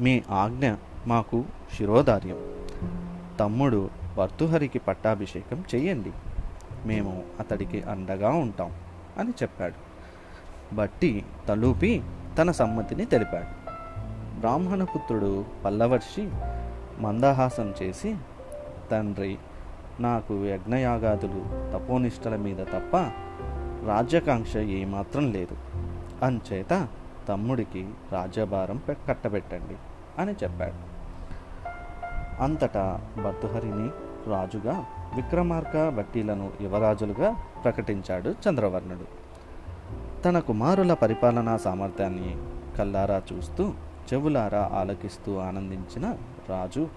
మీ 0.00 0.22
ఆజ్ఞ 0.30 0.72
మాకు 1.06 1.44
శిరోధార్యం. 1.76 2.36
తమ్ముడు 3.40 3.90
భర్తుహరికి 4.16 4.78
పట్టాభిషేకం 4.78 5.64
చేయండి 5.74 6.12
మేము 6.86 7.22
అతడికి 7.40 7.82
అండగా 7.82 8.28
ఉంటాం 8.30 8.72
అని 9.18 9.30
చెప్పాడు. 9.30 9.74
బట్టి 10.74 11.24
తలూపి 11.48 12.02
తన 12.38 12.50
సమ్మతిని 12.50 13.04
తెలిపాడు. 13.04 13.66
బ్రాహ్మణపుత్రుడు 14.40 15.44
పల్లవర్షి 15.64 16.30
మందహాసం 16.98 17.74
చేసి 17.82 18.16
తండ్రి 18.90 19.38
నాకు 20.00 20.46
యజ్ఞయాగాదులు 20.46 21.72
తపోనిష్టల 21.72 22.36
మీద 22.36 22.56
తప్ప 22.56 22.96
రాజ్యాకాంక్ష 23.86 24.56
ఏమాత్రం 24.56 25.32
లేదు. 25.32 25.56
అంచేత 26.22 26.88
తమ్ముడికి 27.28 27.88
రాజ్యభారం 28.12 28.76
పె- 28.76 29.06
కట్టబెట్టండి 29.08 29.74
అని 30.18 30.32
చెప్పాడు. 30.32 30.96
అంతటా 32.42 33.00
భర్తుహరిని 33.24 33.90
రాజుగా 34.30 34.84
విక్రమార్క 35.16 35.88
భట్టీలను 35.88 36.52
యువరాజులుగా 36.60 37.32
ప్రకటించాడు 37.64 38.30
చంద్రవర్ణుడు. 38.30 39.26
తన 40.22 40.38
కుమారుల 40.38 40.94
పరిపాలనా 40.94 41.56
సామర్థ్యాన్ని 41.56 42.36
కల్లారా 42.78 43.22
చూస్తూ 43.32 43.72
చెవులారా 44.12 44.70
ఆలకిస్తూ 44.72 45.38
ఆనందించిన 45.38 46.16
రాజు 46.48 46.88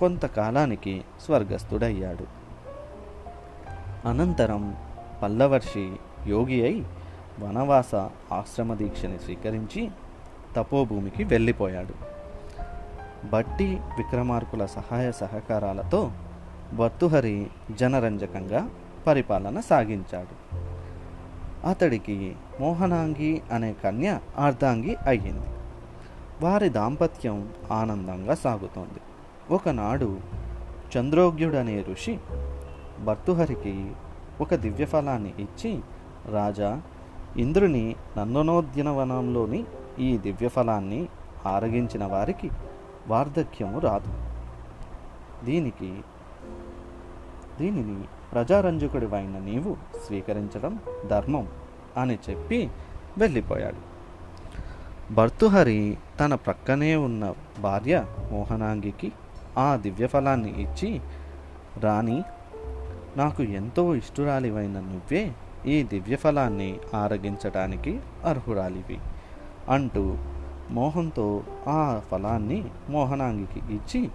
కొంతకాలానికి 0.00 1.04
స్వర్గస్థుడయ్యాడు. 1.20 2.26
అనంతరం 4.08 4.76
పల్లవర్షి 5.22 5.92
యోగి 6.26 6.62
అయి 6.62 6.86
వనవాస 7.40 7.94
ఆశ్రమ 8.32 8.74
దీక్షని 8.74 9.18
స్వీకరించి 9.18 9.90
తపోభూమికి 10.56 11.24
వెళ్ళిపోయాడు. 11.24 11.94
బట్టి 13.26 13.80
విక్రమార్కుల 13.96 14.66
సహాయ 14.66 15.12
సహకారాలతో 15.12 16.10
భర్తుహరి 16.74 17.46
జనరంజకంగా 17.70 18.68
పరిపాలన 19.06 19.60
సాగించాడు. 19.60 20.56
అతడికి 21.68 22.36
మోహనాంగి 22.60 23.42
అనే 23.52 23.72
కన్య 23.72 24.18
అర్ధాంగి 24.38 24.96
అయ్యింది. 25.06 25.46
వారి 26.42 26.68
దాంపత్యం 26.68 27.48
ఆనందంగా 27.72 28.34
సాగుతోంది. 28.34 29.00
ఒకనాడు 29.54 30.18
చంద్రోగ్యుడనే 30.98 31.84
ఋషి 31.90 32.18
భర్తుహరికి 33.04 33.92
ఒక 34.40 34.54
దివ్యఫలాన్ని 34.54 35.34
ఇచ్చి 35.38 35.80
రాజా 36.30 36.82
ఇంద్రుని 37.38 37.96
నందనోద్యనవనంలోని 38.18 39.64
ఈ 39.98 40.18
దివ్యఫలాన్ని 40.18 41.08
ఆరగించిన 41.46 42.04
వారికి 42.04 42.50
వార్ధక్యము 43.08 43.78
రాదు. 43.78 44.12
దీనికి 45.44 45.94
దీనిని 47.60 48.04
ప్రజారంజకుడివైన 48.32 49.38
నీవు 49.38 49.76
స్వీకరించడం 50.06 50.78
ధర్మం 51.06 51.48
అని 51.96 52.18
చెప్పి 52.30 52.70
వెళ్ళిపోయాడు. 53.18 53.96
భర్తుహరి 55.14 55.98
తన 56.20 56.34
ప్రక్కనే 56.34 56.96
ఉన్న 56.96 57.34
భార్య 57.60 58.06
మోహనాంగికి 58.32 59.12
ఆ 59.58 59.76
దివ్యఫలాన్ని 59.76 60.62
ఇచ్చి 60.62 61.00
రాణి 61.80 62.22
నాకు 63.16 63.42
ఎంతో 63.42 63.94
ఇష్టురాలివైన 63.94 64.80
నువ్వే 64.80 65.32
ఈ 65.66 65.82
దివ్యఫలాన్ని 65.82 66.80
ఆరగించటానికి 66.94 68.00
అర్హురాలివి. 68.24 68.98
అంటూ 69.68 70.16
మోహంతో 70.70 71.42
ఆ 71.68 72.00
ఫలాన్ని 72.10 72.70
మోహనాంగికి 72.90 73.74
ఇచ్చి 73.74 74.10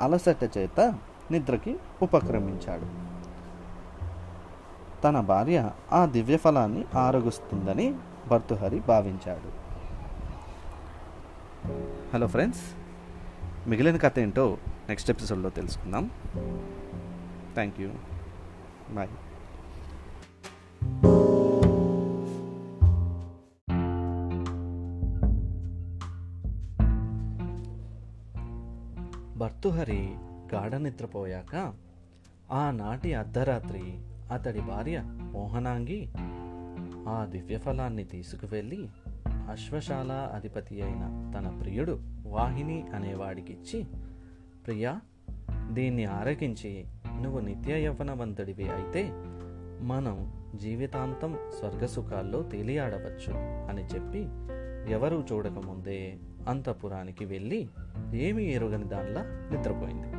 అలసట 0.00 0.50
చేత 0.58 0.94
నిద్రకి 1.30 1.76
ఉపక్రమించాడు. 2.02 3.10
తన 5.02 5.20
భార్య 5.20 5.70
ఆ 5.92 6.06
దివ్యఫలాన్ని 6.06 6.84
ఆరగుస్తుందని 6.96 6.98
ఆరగిస్తుందని 6.98 7.94
భర్తృహరి 8.28 8.80
భావించాడు. 8.80 9.70
హలో 12.14 12.26
ఫ్రెండ్స్ 12.26 12.60
మిగిలిన 13.68 13.96
కథ 13.96 14.18
ఏంటో 14.18 14.56
నెక్స్ట్ 14.88 15.10
ఎపిసోడ్లో 15.10 15.50
తెలుసుకుందాం. 15.50 16.10
Thank 17.54 17.80
you. 17.80 17.90
బాయ్. 18.90 19.08
భర్తుహరి 29.36 30.02
గాఢ 30.54 30.74
నిద్రపోయాక 30.74 31.54
ఆనాటి 32.52 33.14
అర్ధరాత్రి 33.14 33.82
అతడి 34.32 34.60
భార్య 34.60 34.96
మోహనాంగి 35.06 36.00
ఆ 37.08 37.24
దివ్యఫలాన్ని 37.24 38.04
తీసుకువెళ్ళి 38.04 38.80
అశ్వశాల 39.50 40.12
అధిపతి 40.12 40.82
అయిన 40.82 41.04
తన 41.34 41.48
ప్రియుడు 41.60 41.94
వాహిని 42.26 42.78
అనేవాడికిచ్చి 42.94 43.78
ప్రియా 44.66 44.92
దీన్ని 45.70 46.04
ఆరగించి 46.04 46.72
నువ్వు 47.20 47.40
నిత్య 47.40 47.74
యవ్వనవంతుడివి 47.84 48.70
అయితే 48.70 49.02
మనం 49.82 50.32
జీవితాంతం 50.56 51.38
స్వర్గసుఖాల్లో 51.58 52.42
తేలియాడవచ్చు 52.42 53.32
అని 53.40 53.84
చెప్పి 53.84 54.28
ఎవరూ 54.92 55.24
చూడకముందే 55.32 56.18
అంతఃపురానికి 56.48 57.24
వెళ్ళి 57.24 57.68
ఏమీ 58.14 58.44
ఎరుగని 58.44 58.84
దానిలా 58.84 59.22
నిద్రపోయింది. 59.22 60.12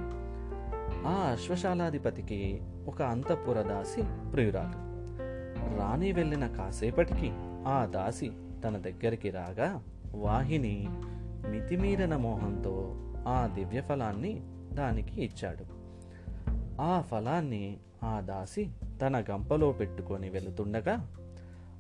ఆ 1.08 1.30
అశ్వశాలాధిపతికి 1.32 2.62
ఒక 2.88 3.01
అంతఃపుర 3.01 3.62
దాసి 3.62 4.01
ప్రియురాలు. 4.32 4.91
రాణి 5.77 6.12
వెళ్ళిన 6.12 6.48
కాసేపటికి 6.48 7.32
ఆ 7.68 7.86
దాసి 7.86 8.32
తన 8.65 8.77
దగ్గరికి 8.77 9.30
రాగా 9.30 9.84
వాహిని 10.15 10.88
మితిమీరిన 11.50 12.15
మోహంతో 12.15 12.91
ఆ 13.27 13.50
దివ్య 13.53 13.82
ఫలాన్ని 13.82 14.41
దానికి 14.74 15.24
ఇచ్చాడు. 15.24 15.65
ఆ 16.82 17.01
ఫలాన్ని 17.01 17.77
ఆ 18.03 18.20
దాసి 18.20 18.70
తన 19.01 19.24
గంపలో 19.31 19.72
పెట్టుకొని 19.72 20.29
వెళుతుండగా 20.29 21.08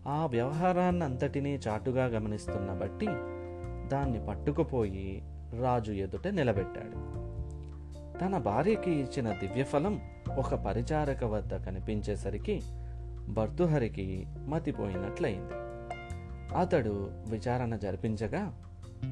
ఆ 0.07 0.25
వ్యవహారాన్నంతటినీ 0.25 1.59
చాటుగా 1.67 2.05
గమనిస్తున్న 2.05 2.71
బట్టి 2.71 3.07
దాన్ని 3.87 4.25
పట్టుకుపోయి 4.25 5.23
రాజు 5.59 5.91
ఎదుట 5.91 6.27
నిలబెట్టాడు. 6.27 6.97
తన 8.17 8.37
భార్యకి 8.37 8.91
ఇచ్చిన 8.91 9.31
దివ్యఫలం 9.31 10.01
ఒక 10.37 10.55
పరిచారక 10.55 11.23
వద్ద 11.23 11.65
కనిపించేసరికి 11.65 12.61
భర్తుహరికి 13.29 14.27
మతిపోయినట్లయింది. 14.47 15.53
అతడు 16.57 17.11
విచారణ 17.29 17.75
జరిపించగా 17.75 18.53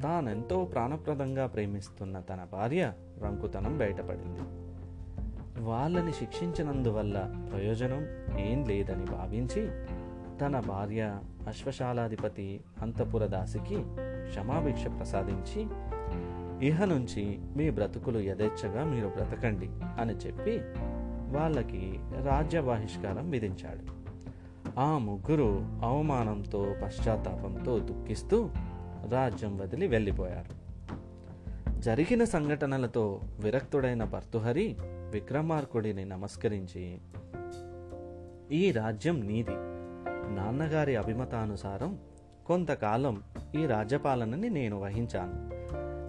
తానెంతో 0.02 0.64
ప్రాణప్రదంగా 0.64 1.46
ప్రేమిస్తున్న 1.46 2.20
తన 2.20 2.46
భార్య 2.52 2.92
రంకుతనం 3.22 3.78
బయటపడింది. 3.78 4.69
వాళ్ళని 5.60 6.12
శిక్షించినందువల్ల 6.12 7.46
ప్రయోజనం 7.52 8.06
ఏం 8.38 8.64
లేదని 8.64 9.04
భావించి 9.04 9.70
తన 10.40 10.60
భార్య 10.60 11.18
అశ్వశాలాధిపతి 11.48 12.60
అంతపుర 12.82 13.26
దాసికి 13.26 13.76
క్షమాభిక్ష 14.28 14.86
ప్రసాదించి 14.86 15.66
ఇహ 16.66 16.84
నుంచి 16.84 17.38
మీ 17.56 17.70
బ్రతుకులు 17.70 18.18
యథేచ్ఛగా 18.18 18.84
మీరు 18.84 19.06
బ్రతకండి 19.06 19.70
అని 20.00 20.12
చెప్పి 20.12 20.60
వాళ్ళకి 21.36 22.00
రాజ్య 22.24 22.60
బహిష్కారం 22.60 23.30
విధించాడు. 23.30 24.00
ఆ 24.80 24.98
ముగ్గురు 24.98 25.66
అవమానంతో 25.82 26.74
పశ్చాత్తాపంతో 26.82 27.78
దుఃఖిస్తూ 27.78 28.50
రాజ్యం 29.08 29.56
వదిలి 29.56 29.86
వెళ్ళిపోయారు. 29.86 30.60
జరిగిన 31.80 32.24
సంఘటనలతో 32.24 33.20
విరక్తుడైన 33.40 34.04
భర్తుహరి 34.04 34.76
విక్రమార్కుడిని 35.10 36.04
నమస్కరించి 36.04 36.98
ఈ 38.52 38.70
రాజ్యం 38.70 39.20
నీది. 39.20 39.50
నాన్నగారి 40.34 40.96
అభిమతానుసారం 40.96 41.98
కొంతకాలం 42.46 43.22
ఈ 43.54 43.66
రాజ్యపాలనని 43.66 44.50
నేను 44.50 44.80
వహించాను. 44.80 45.50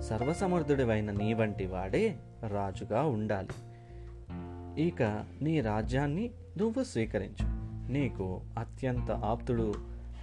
సర్వసమర్థుడివైన 0.02 1.12
నీ 1.12 1.34
వంటి 1.34 1.66
వాడే 1.66 2.18
రాజుగా 2.48 3.04
ఉండాలి. 3.04 3.50
ఇక 4.88 5.26
నీ 5.42 5.62
రాజ్యాన్ని 5.62 6.32
నువ్వు 6.58 6.84
స్వీకరించు. 6.84 7.46
నీకు 7.92 8.42
అత్యంత 8.60 9.12
ఆప్తుడు 9.12 9.74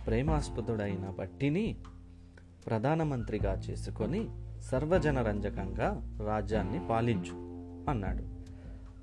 ప్రేమాస్పదుడైన 0.06 1.14
బట్టిని 1.18 1.76
ప్రధానమంత్రిగా 2.66 3.52
చేసుకొని 3.52 4.28
సర్వజనరంజకంగా 4.60 6.16
రాజ్యాన్ని 6.26 6.80
పాలించు 6.90 7.48
అన్నాడు. 7.90 8.37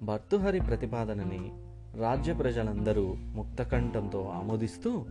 భర్తుహరి 0.04 0.60
ప్రతిపాదనని 0.60 1.52
రాజ్య 2.02 2.34
ప్రజలందరూ 2.34 3.16
ముక్తకంఠంతో 3.20 4.34
ఆమోదిస్తూ 4.36 5.06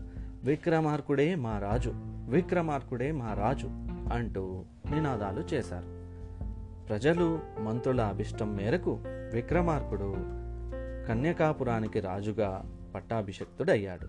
విక్రమార్కుడే 0.44 1.34
మా 1.34 1.58
రాజు 1.58 1.92
విక్రమార్కుడే 2.28 3.12
మా 3.12 3.34
రాజు 3.34 3.66
అంటూ 4.14 4.64
నినాదాలు 4.90 5.54
చేశారు. 5.54 5.86
ప్రజలు 6.86 7.38
మంత్రుల 7.60 8.00
అభిష్టం 8.00 8.56
మేరకు 8.56 8.98
విక్రమార్కుడు 9.06 10.14
కన్యకాపురానికి 11.08 12.00
రాజుగా 12.00 12.64
పట్టాభిషక్తుడయ్యాడు. 12.94 14.08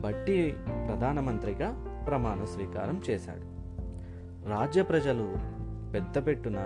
బట్టి 0.00 0.54
ప్రధానమంత్రిగా 0.86 2.02
ప్రమాణ 2.08 2.44
స్వీకారం 2.44 3.02
చేశాడు. 3.10 3.56
రాజ్య 4.48 4.82
ప్రజలు 4.82 5.36
పెద్ద 5.92 6.26
పెట్టున 6.26 6.56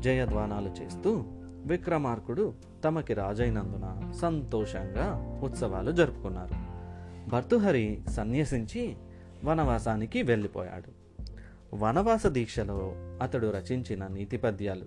జయ 0.00 0.26
ధ్వానాలు 0.26 0.82
చేస్తూ 0.82 1.24
విక్రమార్కుడు 1.68 2.54
తమకి 2.84 3.14
రాజైనందున 3.14 4.12
సంతోషంగా 4.20 5.38
ఉత్సవాలు 5.42 5.90
జరుపుకున్నారు. 5.90 6.54
భర్తుహరి 7.30 8.00
సన్యసించి 8.10 8.96
వనవాసానికి 9.44 10.22
వెళ్ళిపోయాడు. 10.22 10.90
వనవాస 11.76 12.26
దీక్షలో 12.26 12.92
అతడు 13.22 13.46
రచించిన 13.46 14.06
నీతిపద్యాలు 14.06 14.84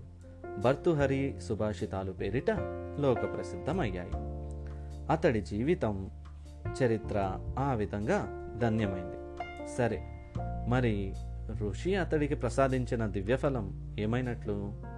భర్తుహరి 0.62 1.36
సుభాషితాలు 1.50 2.12
పేరిట 2.12 2.52
లోక 3.00 3.36
ప్రసిద్ధమయ్యాయి 3.36 4.10
అతడి 5.12 5.42
జీవితం 5.42 6.10
చరిత్ర 6.84 7.32
ఆ 7.60 7.74
విధంగా 7.74 8.50
ధన్యమైంది. 8.62 9.38
సరే 9.78 10.02
మరి 10.68 11.14
ఋషి 11.60 11.96
అతడికి 11.96 12.36
ప్రసాదించిన 12.36 13.06
దివ్యఫలం 13.06 13.96
ఏమైనట్లు? 14.00 14.91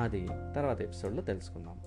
అది 0.00 0.28
తర్వాత 0.56 0.80
ఎపిసోడ్లో 0.80 1.22
తెలుసుకుందాం. 1.22 1.80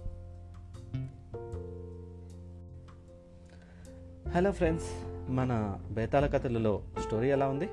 హలో 4.32 4.52
ఫ్రెండ్స్ 4.52 4.88
మన 5.32 5.80
బేతాల 5.92 6.28
కథలలో 6.28 6.84
స్టోరీ 7.00 7.30
ఎలా 7.30 7.48
ఉంది? 7.48 7.66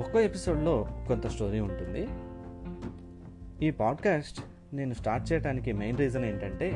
ఒక్కో 0.00 0.20
ఎపిసోడ్లో 0.20 0.88
కొంత 1.08 1.26
స్టోరీ 1.26 1.60
ఉంటుంది. 1.60 2.08
ఈ 3.66 3.70
పాడ్కాస్ట్ 3.70 4.44
నేను 4.74 4.94
స్టార్ట్ 4.94 5.32
చేయడానికి 5.32 5.72
మెయిన్ 5.72 5.98
రీజన్ 5.98 6.24
ఏంటంటే 6.24 6.72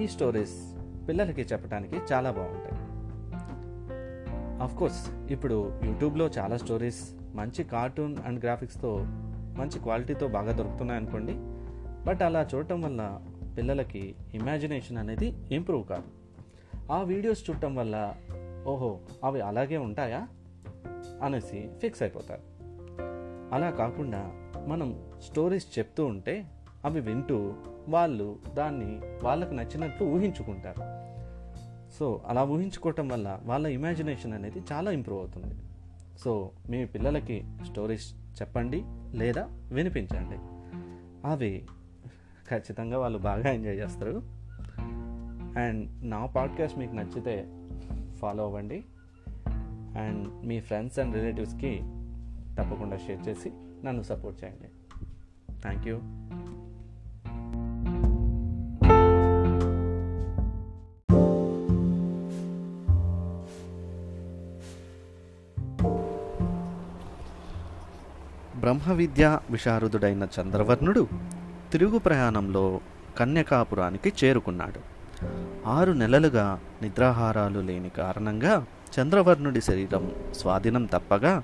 ఈ 0.00 0.06
స్టోరీస్ 0.06 0.76
పిల్లలకి 1.08 1.42
చెప్పడానికి 1.42 1.96
చాలా 2.12 2.30
బాగుంటాయి. 2.30 2.82
కోర్స్ 4.78 5.32
ఇప్పుడు 5.32 5.80
యూట్యూబ్లో 5.84 6.26
చాలా 6.26 6.56
స్టోరీస్ 6.56 7.10
మంచి 7.34 7.64
కార్టూన్ 7.64 8.16
అండ్ 8.26 8.44
గ్రాఫిక్స్తో 8.44 9.06
మంచి 9.56 9.78
క్వాలిటీతో 9.78 10.28
బాగా 10.28 10.52
దొరుకుతున్నాయి 10.52 11.00
అనుకోండి. 11.00 11.32
బట్ 12.06 12.22
అలా 12.22 12.48
చూడటం 12.54 12.80
వల్ల 12.80 13.20
పిల్లలకి 13.58 14.14
ఇమాజినేషన్ 14.34 14.98
అనేది 14.98 15.34
ఇంప్రూవ్ 15.52 15.86
కాదు. 15.86 16.02
ఆ 16.92 17.02
వీడియోస్ 17.02 17.50
చూడటం 17.50 17.74
వల్ల 17.74 18.14
ఓహో 18.66 18.98
అవి 19.24 19.40
అలాగే 19.40 19.76
ఉంటాయా 19.76 20.28
అనేసి 21.22 21.70
ఫిక్స్ 21.82 22.02
అయిపోతారు. 22.02 22.40
అలా 23.54 23.70
కాకుండా 23.70 24.30
మనం 24.66 25.04
స్టోరీస్ 25.30 25.78
చెప్తూ 25.78 26.06
ఉంటే 26.06 26.46
అవి 26.84 27.00
వింటూ 27.00 27.54
వాళ్ళు 27.88 28.38
దాన్ని 28.54 29.00
వాళ్ళకు 29.22 29.54
నచ్చినట్లు 29.54 30.06
ఊహించుకుంటారు. 30.06 31.02
సో 31.98 32.22
అలా 32.26 32.44
ఊహించుకోవటం 32.44 33.08
వల్ల 33.08 33.40
వాళ్ళ 33.44 33.66
ఇమాజినేషన్ 33.66 34.32
అనేది 34.32 34.62
చాలా 34.72 34.90
ఇంప్రూవ్ 34.90 35.20
అవుతుంది. 35.20 35.54
సో 36.24 36.50
మీ 36.70 36.84
పిల్లలకి 36.84 37.44
స్టోరీస్ 37.70 38.14
చెప్పండి 38.32 38.84
లేదా 39.12 39.48
వినిపించండి. 39.72 40.36
అవి 41.28 41.66
ఖచ్చితంగా 42.50 42.98
వాళ్ళు 42.98 43.18
బాగా 43.18 43.50
ఎంజాయ్ 43.50 43.76
చేస్తారు. 43.76 44.22
అండ్ 45.58 46.10
నా 46.10 46.26
పాడ్కాస్ట్ 46.26 46.78
మీకు 46.78 46.92
నచ్చితే 46.92 47.48
ఫాలో 48.14 48.44
అవ్వండి. 48.44 48.84
అండ్ 49.98 50.46
మీ 50.46 50.60
ఫ్రెండ్స్ 50.60 50.98
అండ్ 50.98 51.14
రిలేటివ్స్కి 51.14 51.80
తప్పకుండా 52.54 52.96
షేర్ 52.96 53.28
చేసి 53.28 53.52
నన్ను 53.84 54.02
సపోర్ట్ 54.02 54.44
చేయండి. 54.44 54.68
థ్యాంక్ 55.60 55.88
యూ 55.88 55.96
బ్రహ్మ 68.62 68.92
విద్య 68.92 69.38
విశారదుడైన 69.50 70.28
చంద్రవర్ణుడు 70.40 71.08
తిరుగు 71.72 71.98
ప్రయాణంలో 71.98 72.80
కన్యకాపురానికి 73.18 74.12
చేరుకున్నాడు. 74.24 74.80
ఆరు 75.68 75.92
నెలలుగా 75.92 76.60
నిద్రాహారాలు 76.82 77.60
లేని 77.60 77.88
కారణంగా 77.88 78.66
చంద్రవర్ణుడి 78.98 79.60
శరీరం 79.60 80.10
స్వాధీనం 80.32 80.84
తప్పగా 80.84 81.42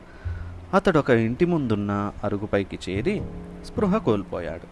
అతడు 0.75 0.99
ఒక 0.99 1.11
ఇంటి 1.11 1.45
ముందున్న 1.45 2.13
అరుగుపైకి 2.25 2.79
చేరి 2.89 3.23
స్పృహ 3.65 3.97
కోల్పోయాడు. 3.97 4.67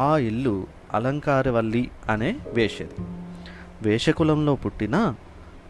ఆ 0.00 0.18
ఇల్లు 0.18 0.66
అలంకారవల్లి 0.94 1.90
అనే 2.08 2.40
వేషది. 2.54 3.06
వేషకులంలో 3.82 4.54
పుట్టిన 4.54 5.14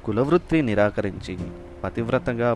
కులవృత్తి 0.05 0.63
నిరాకరించి 0.63 1.39
పతివ్రతగా 1.85 2.55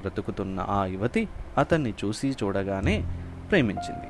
బ్రతుకుతున్న 0.00 0.66
ఆ 0.68 0.84
యువతి 0.84 1.28
అతన్ని 1.58 1.94
చూసి 2.04 2.36
చూడగానే 2.42 3.04
ప్రేమించింది. 3.50 4.06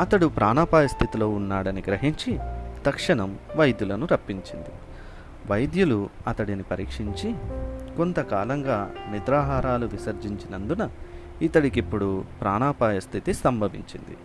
అతడు 0.00 0.26
ప్రాణాపాయ 0.26 0.86
స్థితిలో 0.86 1.28
ఉన్నాడని 1.28 1.82
గ్రహించి 1.86 2.38
తక్షణం 2.86 3.38
వైద్యులను 3.56 4.08
రప్పించింది. 4.12 4.68
వైద్యులు 5.50 6.08
అతడిని 6.26 6.62
పరీక్షించి 6.62 7.34
కొంతకాలంగా 7.96 8.90
నిద్రాహారాలు 9.10 9.86
విసర్జించినందున 9.86 10.90
ఇతడికిప్పుడు 11.42 12.24
ప్రాణాపాయ 12.40 13.00
స్థితి 13.00 13.34
సంభవించింది. 13.34 14.16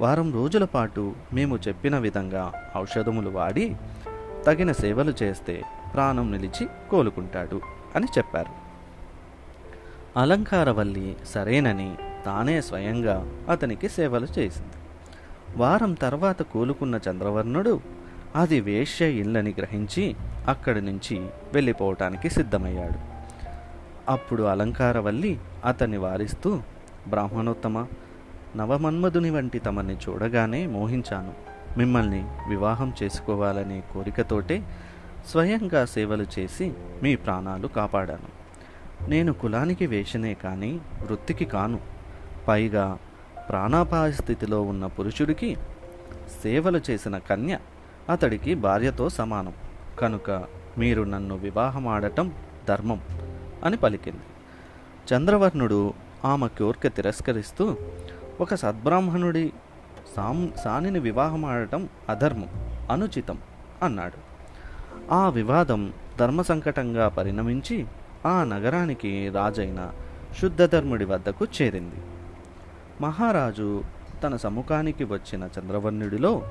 వారం 0.00 0.32
రోజుల 0.32 0.64
పాటు 0.64 1.14
మేము 1.32 1.58
చెప్పిన 1.68 1.98
విధంగా 1.98 2.52
ఔషధములు 2.76 3.30
వాడి 3.30 3.76
తగిన 4.46 4.72
సేవలు 4.72 5.14
చేస్తే 5.22 5.62
ప్రాణం 5.94 6.32
నిలిచి 6.32 6.68
కోలుకుంటాడు 6.90 7.60
అని 7.96 8.06
చెప్పారు. 8.18 8.59
అలంకారవల్లి 10.16 11.16
సరేనని 11.26 11.94
తానే 12.26 12.60
స్వయంగా 12.60 13.32
అతనికి 13.48 13.88
సేవలు 13.88 14.26
చేసింది. 14.38 14.72
వారం 15.56 15.94
తర్వాత 15.94 16.42
కోలుకున్న 16.42 17.00
చంద్రవర్ణుడు 17.10 17.80
అది 18.36 18.60
వేశ్య 18.60 19.10
ఇల్లని 19.10 19.54
గ్రహించి 19.58 20.16
అక్కడి 20.48 20.80
నుంచి 20.80 21.28
వెళ్ళిపోవటానికి 21.54 22.30
సిద్ధమయ్యాడు. 22.30 22.98
అప్పుడు 24.10 24.42
అలంకారవల్లి 24.42 25.38
అతన్ని 25.64 25.96
వారిస్తూ 25.96 26.60
బ్రాహ్మణోత్తమ 27.08 27.86
నవమన్మధుని 28.56 29.30
వంటి 29.30 29.58
తమని 29.58 29.94
చూడగానే 29.94 30.66
మోహించాను. 30.66 31.32
మిమ్మల్ని 31.78 32.24
వివాహం 32.48 32.92
చేసుకోవాలనే 33.02 33.82
కోరికతోటే 33.94 34.62
స్వయంగా 35.26 35.84
సేవలు 35.84 36.26
చేసి 36.38 36.72
మీ 37.02 37.16
ప్రాణాలు 37.16 37.66
కాపాడాను. 37.68 38.39
నేను 39.08 39.32
కులానికి 39.32 39.86
వేషనే 39.86 40.34
కానీ 40.34 40.80
వృత్తికి 41.02 41.44
కాను. 41.44 41.80
పైగా 42.48 42.98
ప్రాణాపాయ 43.48 44.12
స్థితిలో 44.12 44.62
ఉన్న 44.62 44.86
పురుషుడికి 44.86 45.56
సేవలు 46.42 46.80
చేసిన 46.90 47.18
కన్య 47.18 47.58
అతడికి 48.10 48.54
భార్యతో 48.54 49.08
సమానం. 49.08 49.52
కనుక 49.98 50.44
మీరు 50.78 51.02
నన్ను 51.02 51.36
వివాహమాడటం 51.36 52.32
ధర్మం 52.68 53.00
అని 53.64 53.76
పలికింది. 53.76 54.20
చంద్రవర్ణుడు 55.14 55.92
ఆమె 56.24 56.48
కోరిక 56.48 56.96
తిరస్కరిస్తూ 56.96 57.76
ఒక 58.40 58.54
సద్బ్రాహ్మణుడి 58.54 59.52
సాం 60.16 60.52
సానిని 60.64 60.98
వివాహమాడటం 60.98 61.88
అధర్మం 62.08 62.48
అనుచితం 62.90 63.38
అన్నాడు. 63.82 64.30
ఆ 65.14 65.28
వివాదం 65.28 65.92
ధర్మ 66.18 66.42
సంకటంగా 66.42 67.08
పరిణమించి 67.08 67.86
ఆ 68.26 68.44
నగరానికి 68.44 69.28
రాజైన 69.28 69.92
శుద్ధధర్ముడి 70.40 71.04
వద్దకు 71.04 71.46
చేరింది. 71.62 71.96
మహారాజు 73.00 73.84
తన 74.24 74.36
సముఖానికి 74.36 75.04
వచ్చిన 75.04 75.48
చంద్రవర్ణుడిలో 75.58 76.42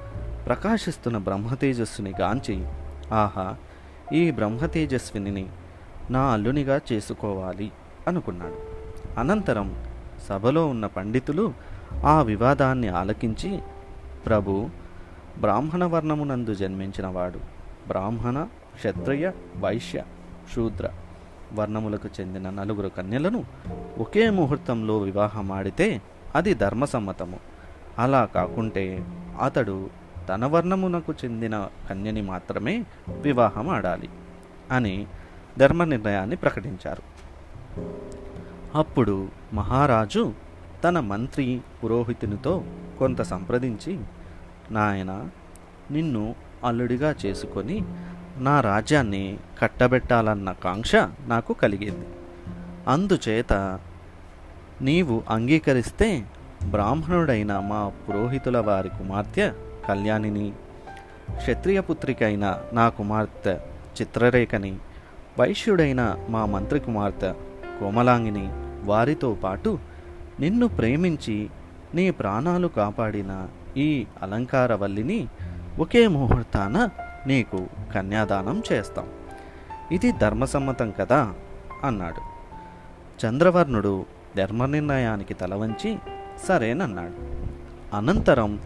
ప్రకాశిస్తున్న 0.45 1.17
బ్రహ్మతేజస్సుని 1.17 2.13
గాంచి 2.21 2.65
ఆహా 3.12 3.55
ఈ 4.13 4.32
బ్రహ్మతేజస్విని 4.32 5.45
నా 6.10 6.21
అల్లునిగా 6.21 6.82
చేసుకోవాలి 6.93 7.71
అనుకున్నాడు. 8.08 8.58
అనంతరం 9.19 9.86
సభలో 10.29 10.67
ఉన్న 10.67 10.86
పండితులు 10.86 11.53
ఆ 12.05 12.21
వివాదాన్ని 12.21 12.88
ఆలకించి 12.88 13.60
ప్రభు 14.25 14.69
బ్రాహ్మణ 15.39 15.86
వర్ణమునందు 15.86 16.53
జన్మించినవాడు 16.53 17.39
బ్రాహ్మణ 17.88 18.47
క్షత్రియ 18.75 19.32
వైశ్య 19.58 20.03
శూద్ర 20.55 20.89
వర్ణములకు 21.53 22.09
చెందిన 22.21 22.49
నలుగురు 22.49 22.88
కన్యలను 22.88 23.45
ఒకే 23.97 24.29
ముహూర్తంలో 24.29 24.97
వివాహమాడితే 24.97 26.01
అది 26.35 26.53
ధర్మసమ్మతము. 26.53 27.39
అలా 27.99 28.25
కాకుంటే 28.25 29.05
అతడు 29.41 29.89
తన 30.29 30.45
వర్ణమునకు 30.45 31.13
చెందిన 31.25 31.67
కన్యని 31.89 32.21
మాత్రమే 32.21 32.85
వివాహం 33.09 33.69
ఆడాలి 33.69 34.09
అని 34.71 35.07
ధర్మ 35.59 35.83
నిర్ణయాన్ని 35.83 36.35
ప్రకటించారు. 36.35 37.03
అప్పుడు 38.75 39.27
మహారాజు 39.53 40.33
తన 40.83 40.99
మంత్రి 40.99 41.62
పురోహితునితో 41.83 42.63
కొంత 42.99 43.21
సంప్రదించి 43.21 43.99
నాయన 44.71 45.27
నిన్ను 45.91 46.35
అల్లుడిగా 46.65 47.15
చేసుకొని 47.25 47.81
నా 48.39 48.62
రాజ్యాన్ని 48.62 49.38
కట్టబెట్టాలన్న 49.62 50.52
కాంక్ష 50.52 50.95
నాకు 51.28 51.54
కలిగింది. 51.54 52.08
అందుచేత 52.88 53.80
నీవు 54.82 55.23
అంగీకరిస్తే 55.30 56.28
బ్రాహ్మణుడైన 56.69 57.60
మా 57.60 57.91
పురోహితుల 58.10 58.60
వారి 58.60 58.89
కుమార్తె 58.89 59.52
కళ్యాణిని 59.88 60.54
క్షత్రియపుత్రికైన 61.38 62.62
నా 62.73 62.89
కుమార్తె 62.89 63.56
చిత్రరేఖని 64.02 64.78
వైశ్యుడైన 65.39 66.17
మా 66.30 66.45
మంత్రి 66.45 66.80
కుమార్తె 66.80 67.34
కోమలాంగిని 67.80 68.49
వారితో 68.84 69.38
పాటు 69.43 69.80
నిన్ను 70.39 70.67
ప్రేమించి 70.67 71.49
నీ 71.95 72.12
ప్రాణాలు 72.12 72.67
కాపాడిన 72.67 73.47
ఈ 73.78 74.06
అలంకారవల్లిని 74.21 75.28
ఒకే 75.80 76.08
ముహూర్తాన 76.08 76.89
నీకు 77.27 77.67
కన్యాదానం 77.93 78.63
చేస్తాం. 78.71 79.08
ఇది 79.91 80.12
ధర్మసమ్మతం 80.12 80.91
కదా? 80.91 81.34
అన్నాడు. 81.84 82.39
చంద్రవర్ణుడు 83.25 84.05
ధర్మ 84.38 84.65
నిర్ణయానికి 84.65 85.34
తలవంచి 85.34 85.97
సరేనన్నాడు. 86.47 87.39
అనంతరం 87.95 88.60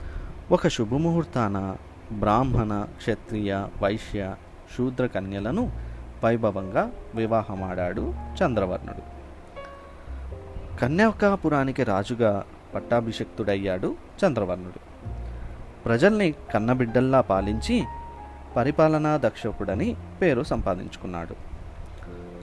ఒక 0.51 0.67
శుభముహూర్తాన 0.67 1.75
బ్రాహ్మణ 2.11 2.85
క్షత్రియ 2.97 3.67
వైశ్య 3.81 4.35
శూద్ర 4.77 5.05
కన్యలను 5.05 5.71
వైభవంగా 6.23 6.91
వివాహమాడాడు 7.15 8.13
చంద్రవర్ణుడు. 8.43 9.13
కన్యాకాపురానికి 10.79 11.83
రాజుగా 11.83 12.43
పట్టాభిషక్తుడయ్యాడు 12.75 13.95
చంద్రవర్ణుడు. 14.25 15.07
ప్రజల్ని 15.85 16.33
కన్నబిడ్డల్లా 16.53 17.21
పాలించి 17.21 17.83
పరిపాలనా 18.55 19.19
దక్షకుడని 19.23 19.95
పేరు 20.21 20.43
సంపాదించుకున్నాడు. 20.43 21.35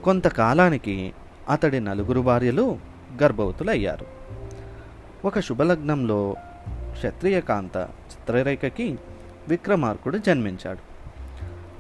కొంతకాలానికి 0.03 1.13
అతడి 1.51 1.81
నలుగురు 1.81 2.21
భార్యలు 2.21 2.79
గర్భవతులయ్యారు. 3.23 4.07
ఒక 5.25 5.41
శుభలగ్నంలో 5.41 6.37
క్షత్రియకాంత 6.93 7.77
చిత్రరేఖకి 7.77 8.99
విక్రమార్కుడు 9.49 10.19
జన్మించాడు. 10.19 10.91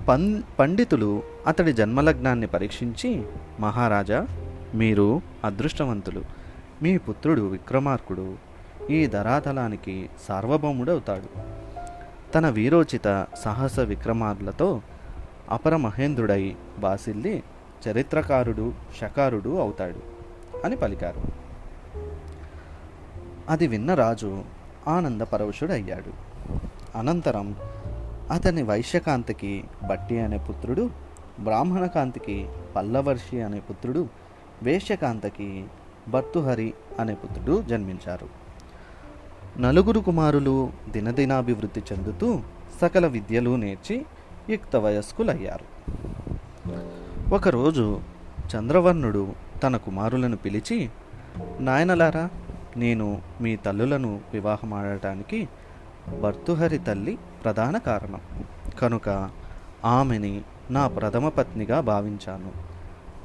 పం 0.05 0.43
పండితులు 0.59 1.23
అతడి 1.47 1.73
జన్మలగ్నాన్ని 1.73 2.47
పరీక్షించి 2.47 3.23
మహారాజా 3.61 4.27
మీరు 4.75 5.23
అదృష్టవంతులు. 5.45 6.25
మీ 6.83 6.99
పుత్రుడు 6.99 7.43
విక్రమార్కుడు 7.43 8.35
ఈ 8.90 9.07
ధరాతలానికి 9.07 10.11
సార్వభౌముడవుతాడు. 10.29 11.50
తన 12.35 12.49
వీరోచిత 12.49 13.27
సాహస 13.45 13.81
విక్రమార్లతో 13.81 14.81
అపర 15.51 15.77
మహేంద్రుడై 15.77 16.57
బాసిల్లి 16.79 17.43
చరిత్రకారుడు 17.88 18.73
శకారుడు 19.01 19.59
అవుతాడు 19.59 20.01
అని 20.64 20.77
పలికారు. 20.77 21.23
అది 23.49 23.66
విన్న 23.66 23.95
రాజు 23.95 24.45
ఆనంద 24.88 25.21
పరవశుడయ్యాడు. 25.21 26.12
అనంతరం 26.99 27.57
అతని 28.31 28.62
వైశ్యకాంతికి 28.62 29.64
బట్టి 29.88 30.21
అనే 30.21 30.38
పుత్రుడు 30.38 30.90
బ్రాహ్మణకాంతికి 31.40 32.49
పల్లవర్షి 32.77 33.43
అనే 33.43 33.61
పుత్రుడు 33.61 34.09
వేశ్యకాంతకి 34.62 35.64
భర్తుహరి 36.09 36.75
అనే 37.01 37.14
పుత్రుడు 37.14 37.62
జన్మించారు. 37.62 38.39
నలుగురు 39.59 40.01
కుమారులు 40.01 40.71
దినదినాభివృద్ధి 40.91 41.83
చెందుతూ 41.93 42.41
సకల 42.81 43.07
విద్యలు 43.07 43.57
నేర్చి 43.57 44.07
యుక్త 44.51 44.77
వయస్కులయ్యారు 44.77 45.65
ఒకరోజు 47.35 48.01
చంద్రవర్ణుడు 48.57 49.35
తన 49.63 49.77
కుమారులను 49.77 50.37
పిలిచి 50.37 50.91
నాయనలారా 51.61 52.31
నేను 52.77 53.23
మీ 53.41 53.57
తల్లులను 53.57 54.21
వివాహమాడటానికి 54.33 55.49
భర్తుహరి 56.23 56.79
తల్లి 56.79 57.19
ప్రధాన 57.45 57.79
కారణం. 57.79 58.21
కనుక 58.81 59.31
ఆమెని 59.85 60.43
నా 60.71 60.89
ప్రథమ 60.89 61.29
పత్నిగా 61.29 61.81
భావించాను. 61.81 62.53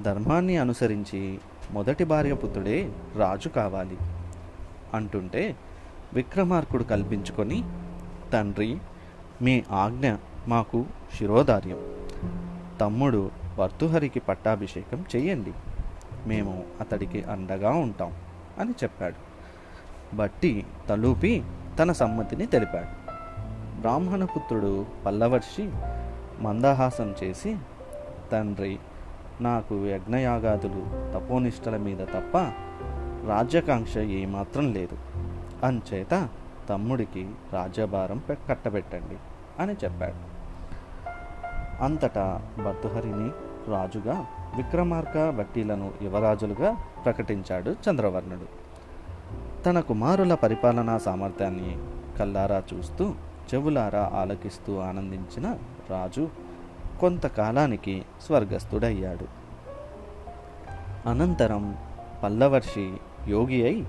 ధర్మాన్ని 0.03 0.57
అనుసరించి 0.57 1.39
మొదటి 1.71 2.03
భార్య 2.03 2.33
పుత్రుడే 2.33 2.91
రాజు 3.15 3.49
కావాలి 3.49 3.97
అంటుంటే 4.93 5.55
విక్రమార్కుడు 6.13 6.83
కల్పించుకొని 6.83 7.63
తండ్రి 8.33 8.77
మీ 9.41 9.63
ఆజ్ఞ 9.71 10.13
మాకు 10.47 10.85
శిరోధార్యం. 11.17 11.77
తమ్ముడు 12.81 13.31
భర్తుహరికి 13.57 14.19
పట్టాభిషేకం 14.19 15.05
చేయండి 15.15 15.53
మేము 16.27 16.63
అతడికి 16.81 17.23
అండగా 17.23 17.69
ఉంటాం 17.69 18.13
అని 18.59 18.71
చెప్పాడు. 18.71 19.15
బట్టి 20.15 20.65
తలూపి 20.89 21.43
తన 21.79 21.91
సమ్మతిని 21.91 22.45
తెలిపాడు. 22.45 23.05
బ్రాహ్మణపుత్రుడు 23.81 24.85
పల్లవర్షి 25.05 25.71
మందహాసం 26.39 27.15
చేసి 27.23 27.57
తండ్రి 28.31 28.79
నాకు 29.41 29.87
యజ్ఞయాగాదులు 29.87 31.13
తపోనిష్టల 31.13 31.77
మీద 31.77 31.97
తప్ప 31.97 32.37
రాజ్యాకాంక్ష 33.27 33.97
ఏమాత్రం 33.97 34.73
లేదు. 34.73 34.97
అంచేత 35.63 36.27
తమ్ముడికి 36.69 37.31
రాజ్యభారం 37.53 38.17
పె- 38.17 38.47
కట్టబెట్టండి 38.49 39.17
అని 39.59 39.73
చెప్పాడు. 39.73 40.35
అంతటా 41.83 42.41
భర్తహరిని 42.65 43.31
రాజుగా 43.71 44.25
విక్రమార్క 44.57 45.29
భట్టీలను 45.29 45.91
యువరాజులుగా 46.01 46.71
ప్రకటించాడు 47.05 47.75
చంద్రవర్ణుడు. 47.89 48.65
తన 49.63 49.79
కుమారుల 49.79 50.33
పరిపాలనా 50.33 50.97
సామర్థ్యాన్ని 50.97 51.77
కల్లారా 52.19 52.63
చూస్తూ 52.73 53.13
చెవులారా 53.53 54.11
ఆలకిస్తూ 54.13 54.77
ఆనందించిన 54.77 55.57
రాజు 55.89 56.29
కొంతకాలానికి 56.99 58.05
స్వర్గస్థుడయ్యాడు. 58.21 59.25
అనంతరం 61.09 61.77
పల్లవర్షి 62.23 62.93
యోగి 63.27 63.63
అయి 63.63 63.85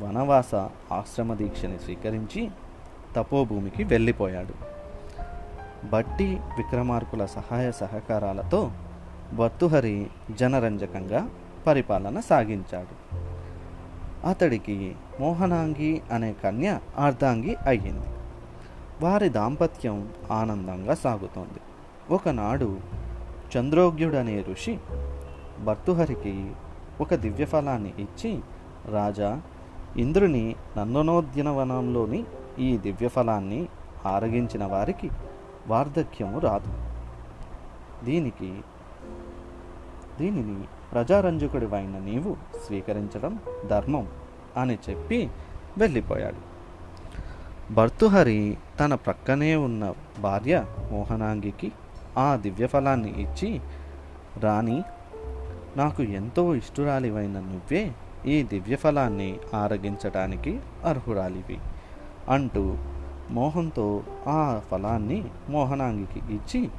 వనవాస 0.00 0.54
ఆశ్రమ 0.92 1.34
దీక్షని 1.34 1.78
స్వీకరించి 1.78 2.50
తపోభూమికి 3.16 3.84
వెళ్ళిపోయాడు. 3.84 4.54
బట్టి 5.86 6.34
విక్రమార్కుల 6.34 7.26
సహాయ 7.26 7.72
సహకారాలతో 7.72 8.70
భర్తుహరి 9.34 10.06
జనరంజకంగా 10.30 11.28
పరిపాలన 11.66 12.20
సాగించాడు. 12.20 13.16
అతడికి 14.28 14.96
మోహనాంగి 15.20 16.02
అనే 16.12 16.32
కన్య 16.32 16.78
అర్ధాంగి 16.98 17.56
అయ్యింది. 17.66 18.06
వారి 19.02 19.28
దాంపత్యం 19.28 20.08
ఆనందంగా 20.30 20.94
సాగుతోంది. 20.94 21.60
ఒకనాడు 22.14 22.80
చంద్రోగ్యుడనే 23.56 24.44
ఋషి 24.50 24.78
భర్తుహరికి 25.64 26.50
ఒక 27.00 27.14
దివ్యఫలాన్ని 27.14 27.94
ఇచ్చి 27.98 28.40
రాజా 28.88 29.40
ఇంద్రుని 29.96 30.56
నందనోద్యనవనంలోని 30.76 32.24
ఈ 32.58 32.78
దివ్యఫలాన్ని 32.78 33.68
ఆరగించిన 34.06 34.64
వారికి 34.64 35.10
వార్ధక్యము 35.66 36.38
రాదు. 36.38 36.72
దీనికి 38.04 38.60
దీనిని 40.20 40.64
ప్రజారంజకుడివైన 40.92 41.98
నీవు 41.98 42.36
స్వీకరించడం 42.66 43.38
ధర్మం 43.66 44.08
అని 44.56 44.78
చెప్పి 44.90 45.30
వెళ్ళిపోయాడు. 45.78 46.54
భర్తుహరి 47.74 48.56
తన 48.80 48.94
ప్రక్కనే 48.94 49.56
ఉన్న 49.56 49.94
భార్య 50.20 50.64
మోహనాంగికి 50.92 51.72
ఆ 52.18 52.36
దివ్యఫలాన్ని 52.36 53.22
ఇచ్చి 53.22 53.60
రాణి 54.38 54.82
నాకు 55.76 56.02
ఎంతో 56.02 56.54
ఇష్టురాలివైన 56.54 57.40
నువ్వే 57.40 57.92
ఈ 58.26 58.42
దివ్యఫలాన్ని 58.42 59.38
ఆరగించటానికి 59.54 60.60
అర్హురాలివి. 60.84 61.60
అంటూ 62.28 62.76
మోహంతో 63.30 64.02
ఆ 64.26 64.60
ఫలాన్ని 64.70 65.24
మోహనాంగికి 65.50 66.34
ఇచ్చి 66.34 66.70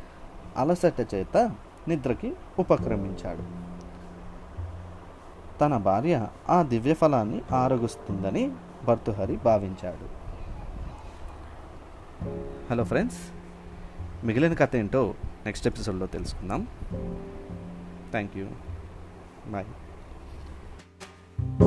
అలసట 0.57 1.07
చేత 1.13 1.51
నిద్రకి 1.87 2.33
ఉపక్రమించాడు. 2.59 3.65
తన 5.59 5.77
భార్య 5.77 6.27
ఆ 6.49 6.61
దివ్యఫలాన్ని 6.61 7.41
ఆరగిస్తుందని 7.51 8.51
భర్తుహరి 8.85 9.35
భావించాడు. 9.35 10.25
హలో 12.71 12.83
ఫ్రెండ్స్ 12.83 13.17
మిగిలిన 14.25 14.53
కథ 14.53 14.75
ఏంటో 14.75 15.13
నెక్స్ట్ 15.45 15.67
ఎపిసోడ్లో 15.67 16.05
తెలుసుకుందాం. 16.05 16.67
Thank 18.11 18.37
you. 18.37 18.47
Bye. 19.47 19.65
Thank 21.37 21.59
you. 21.59 21.64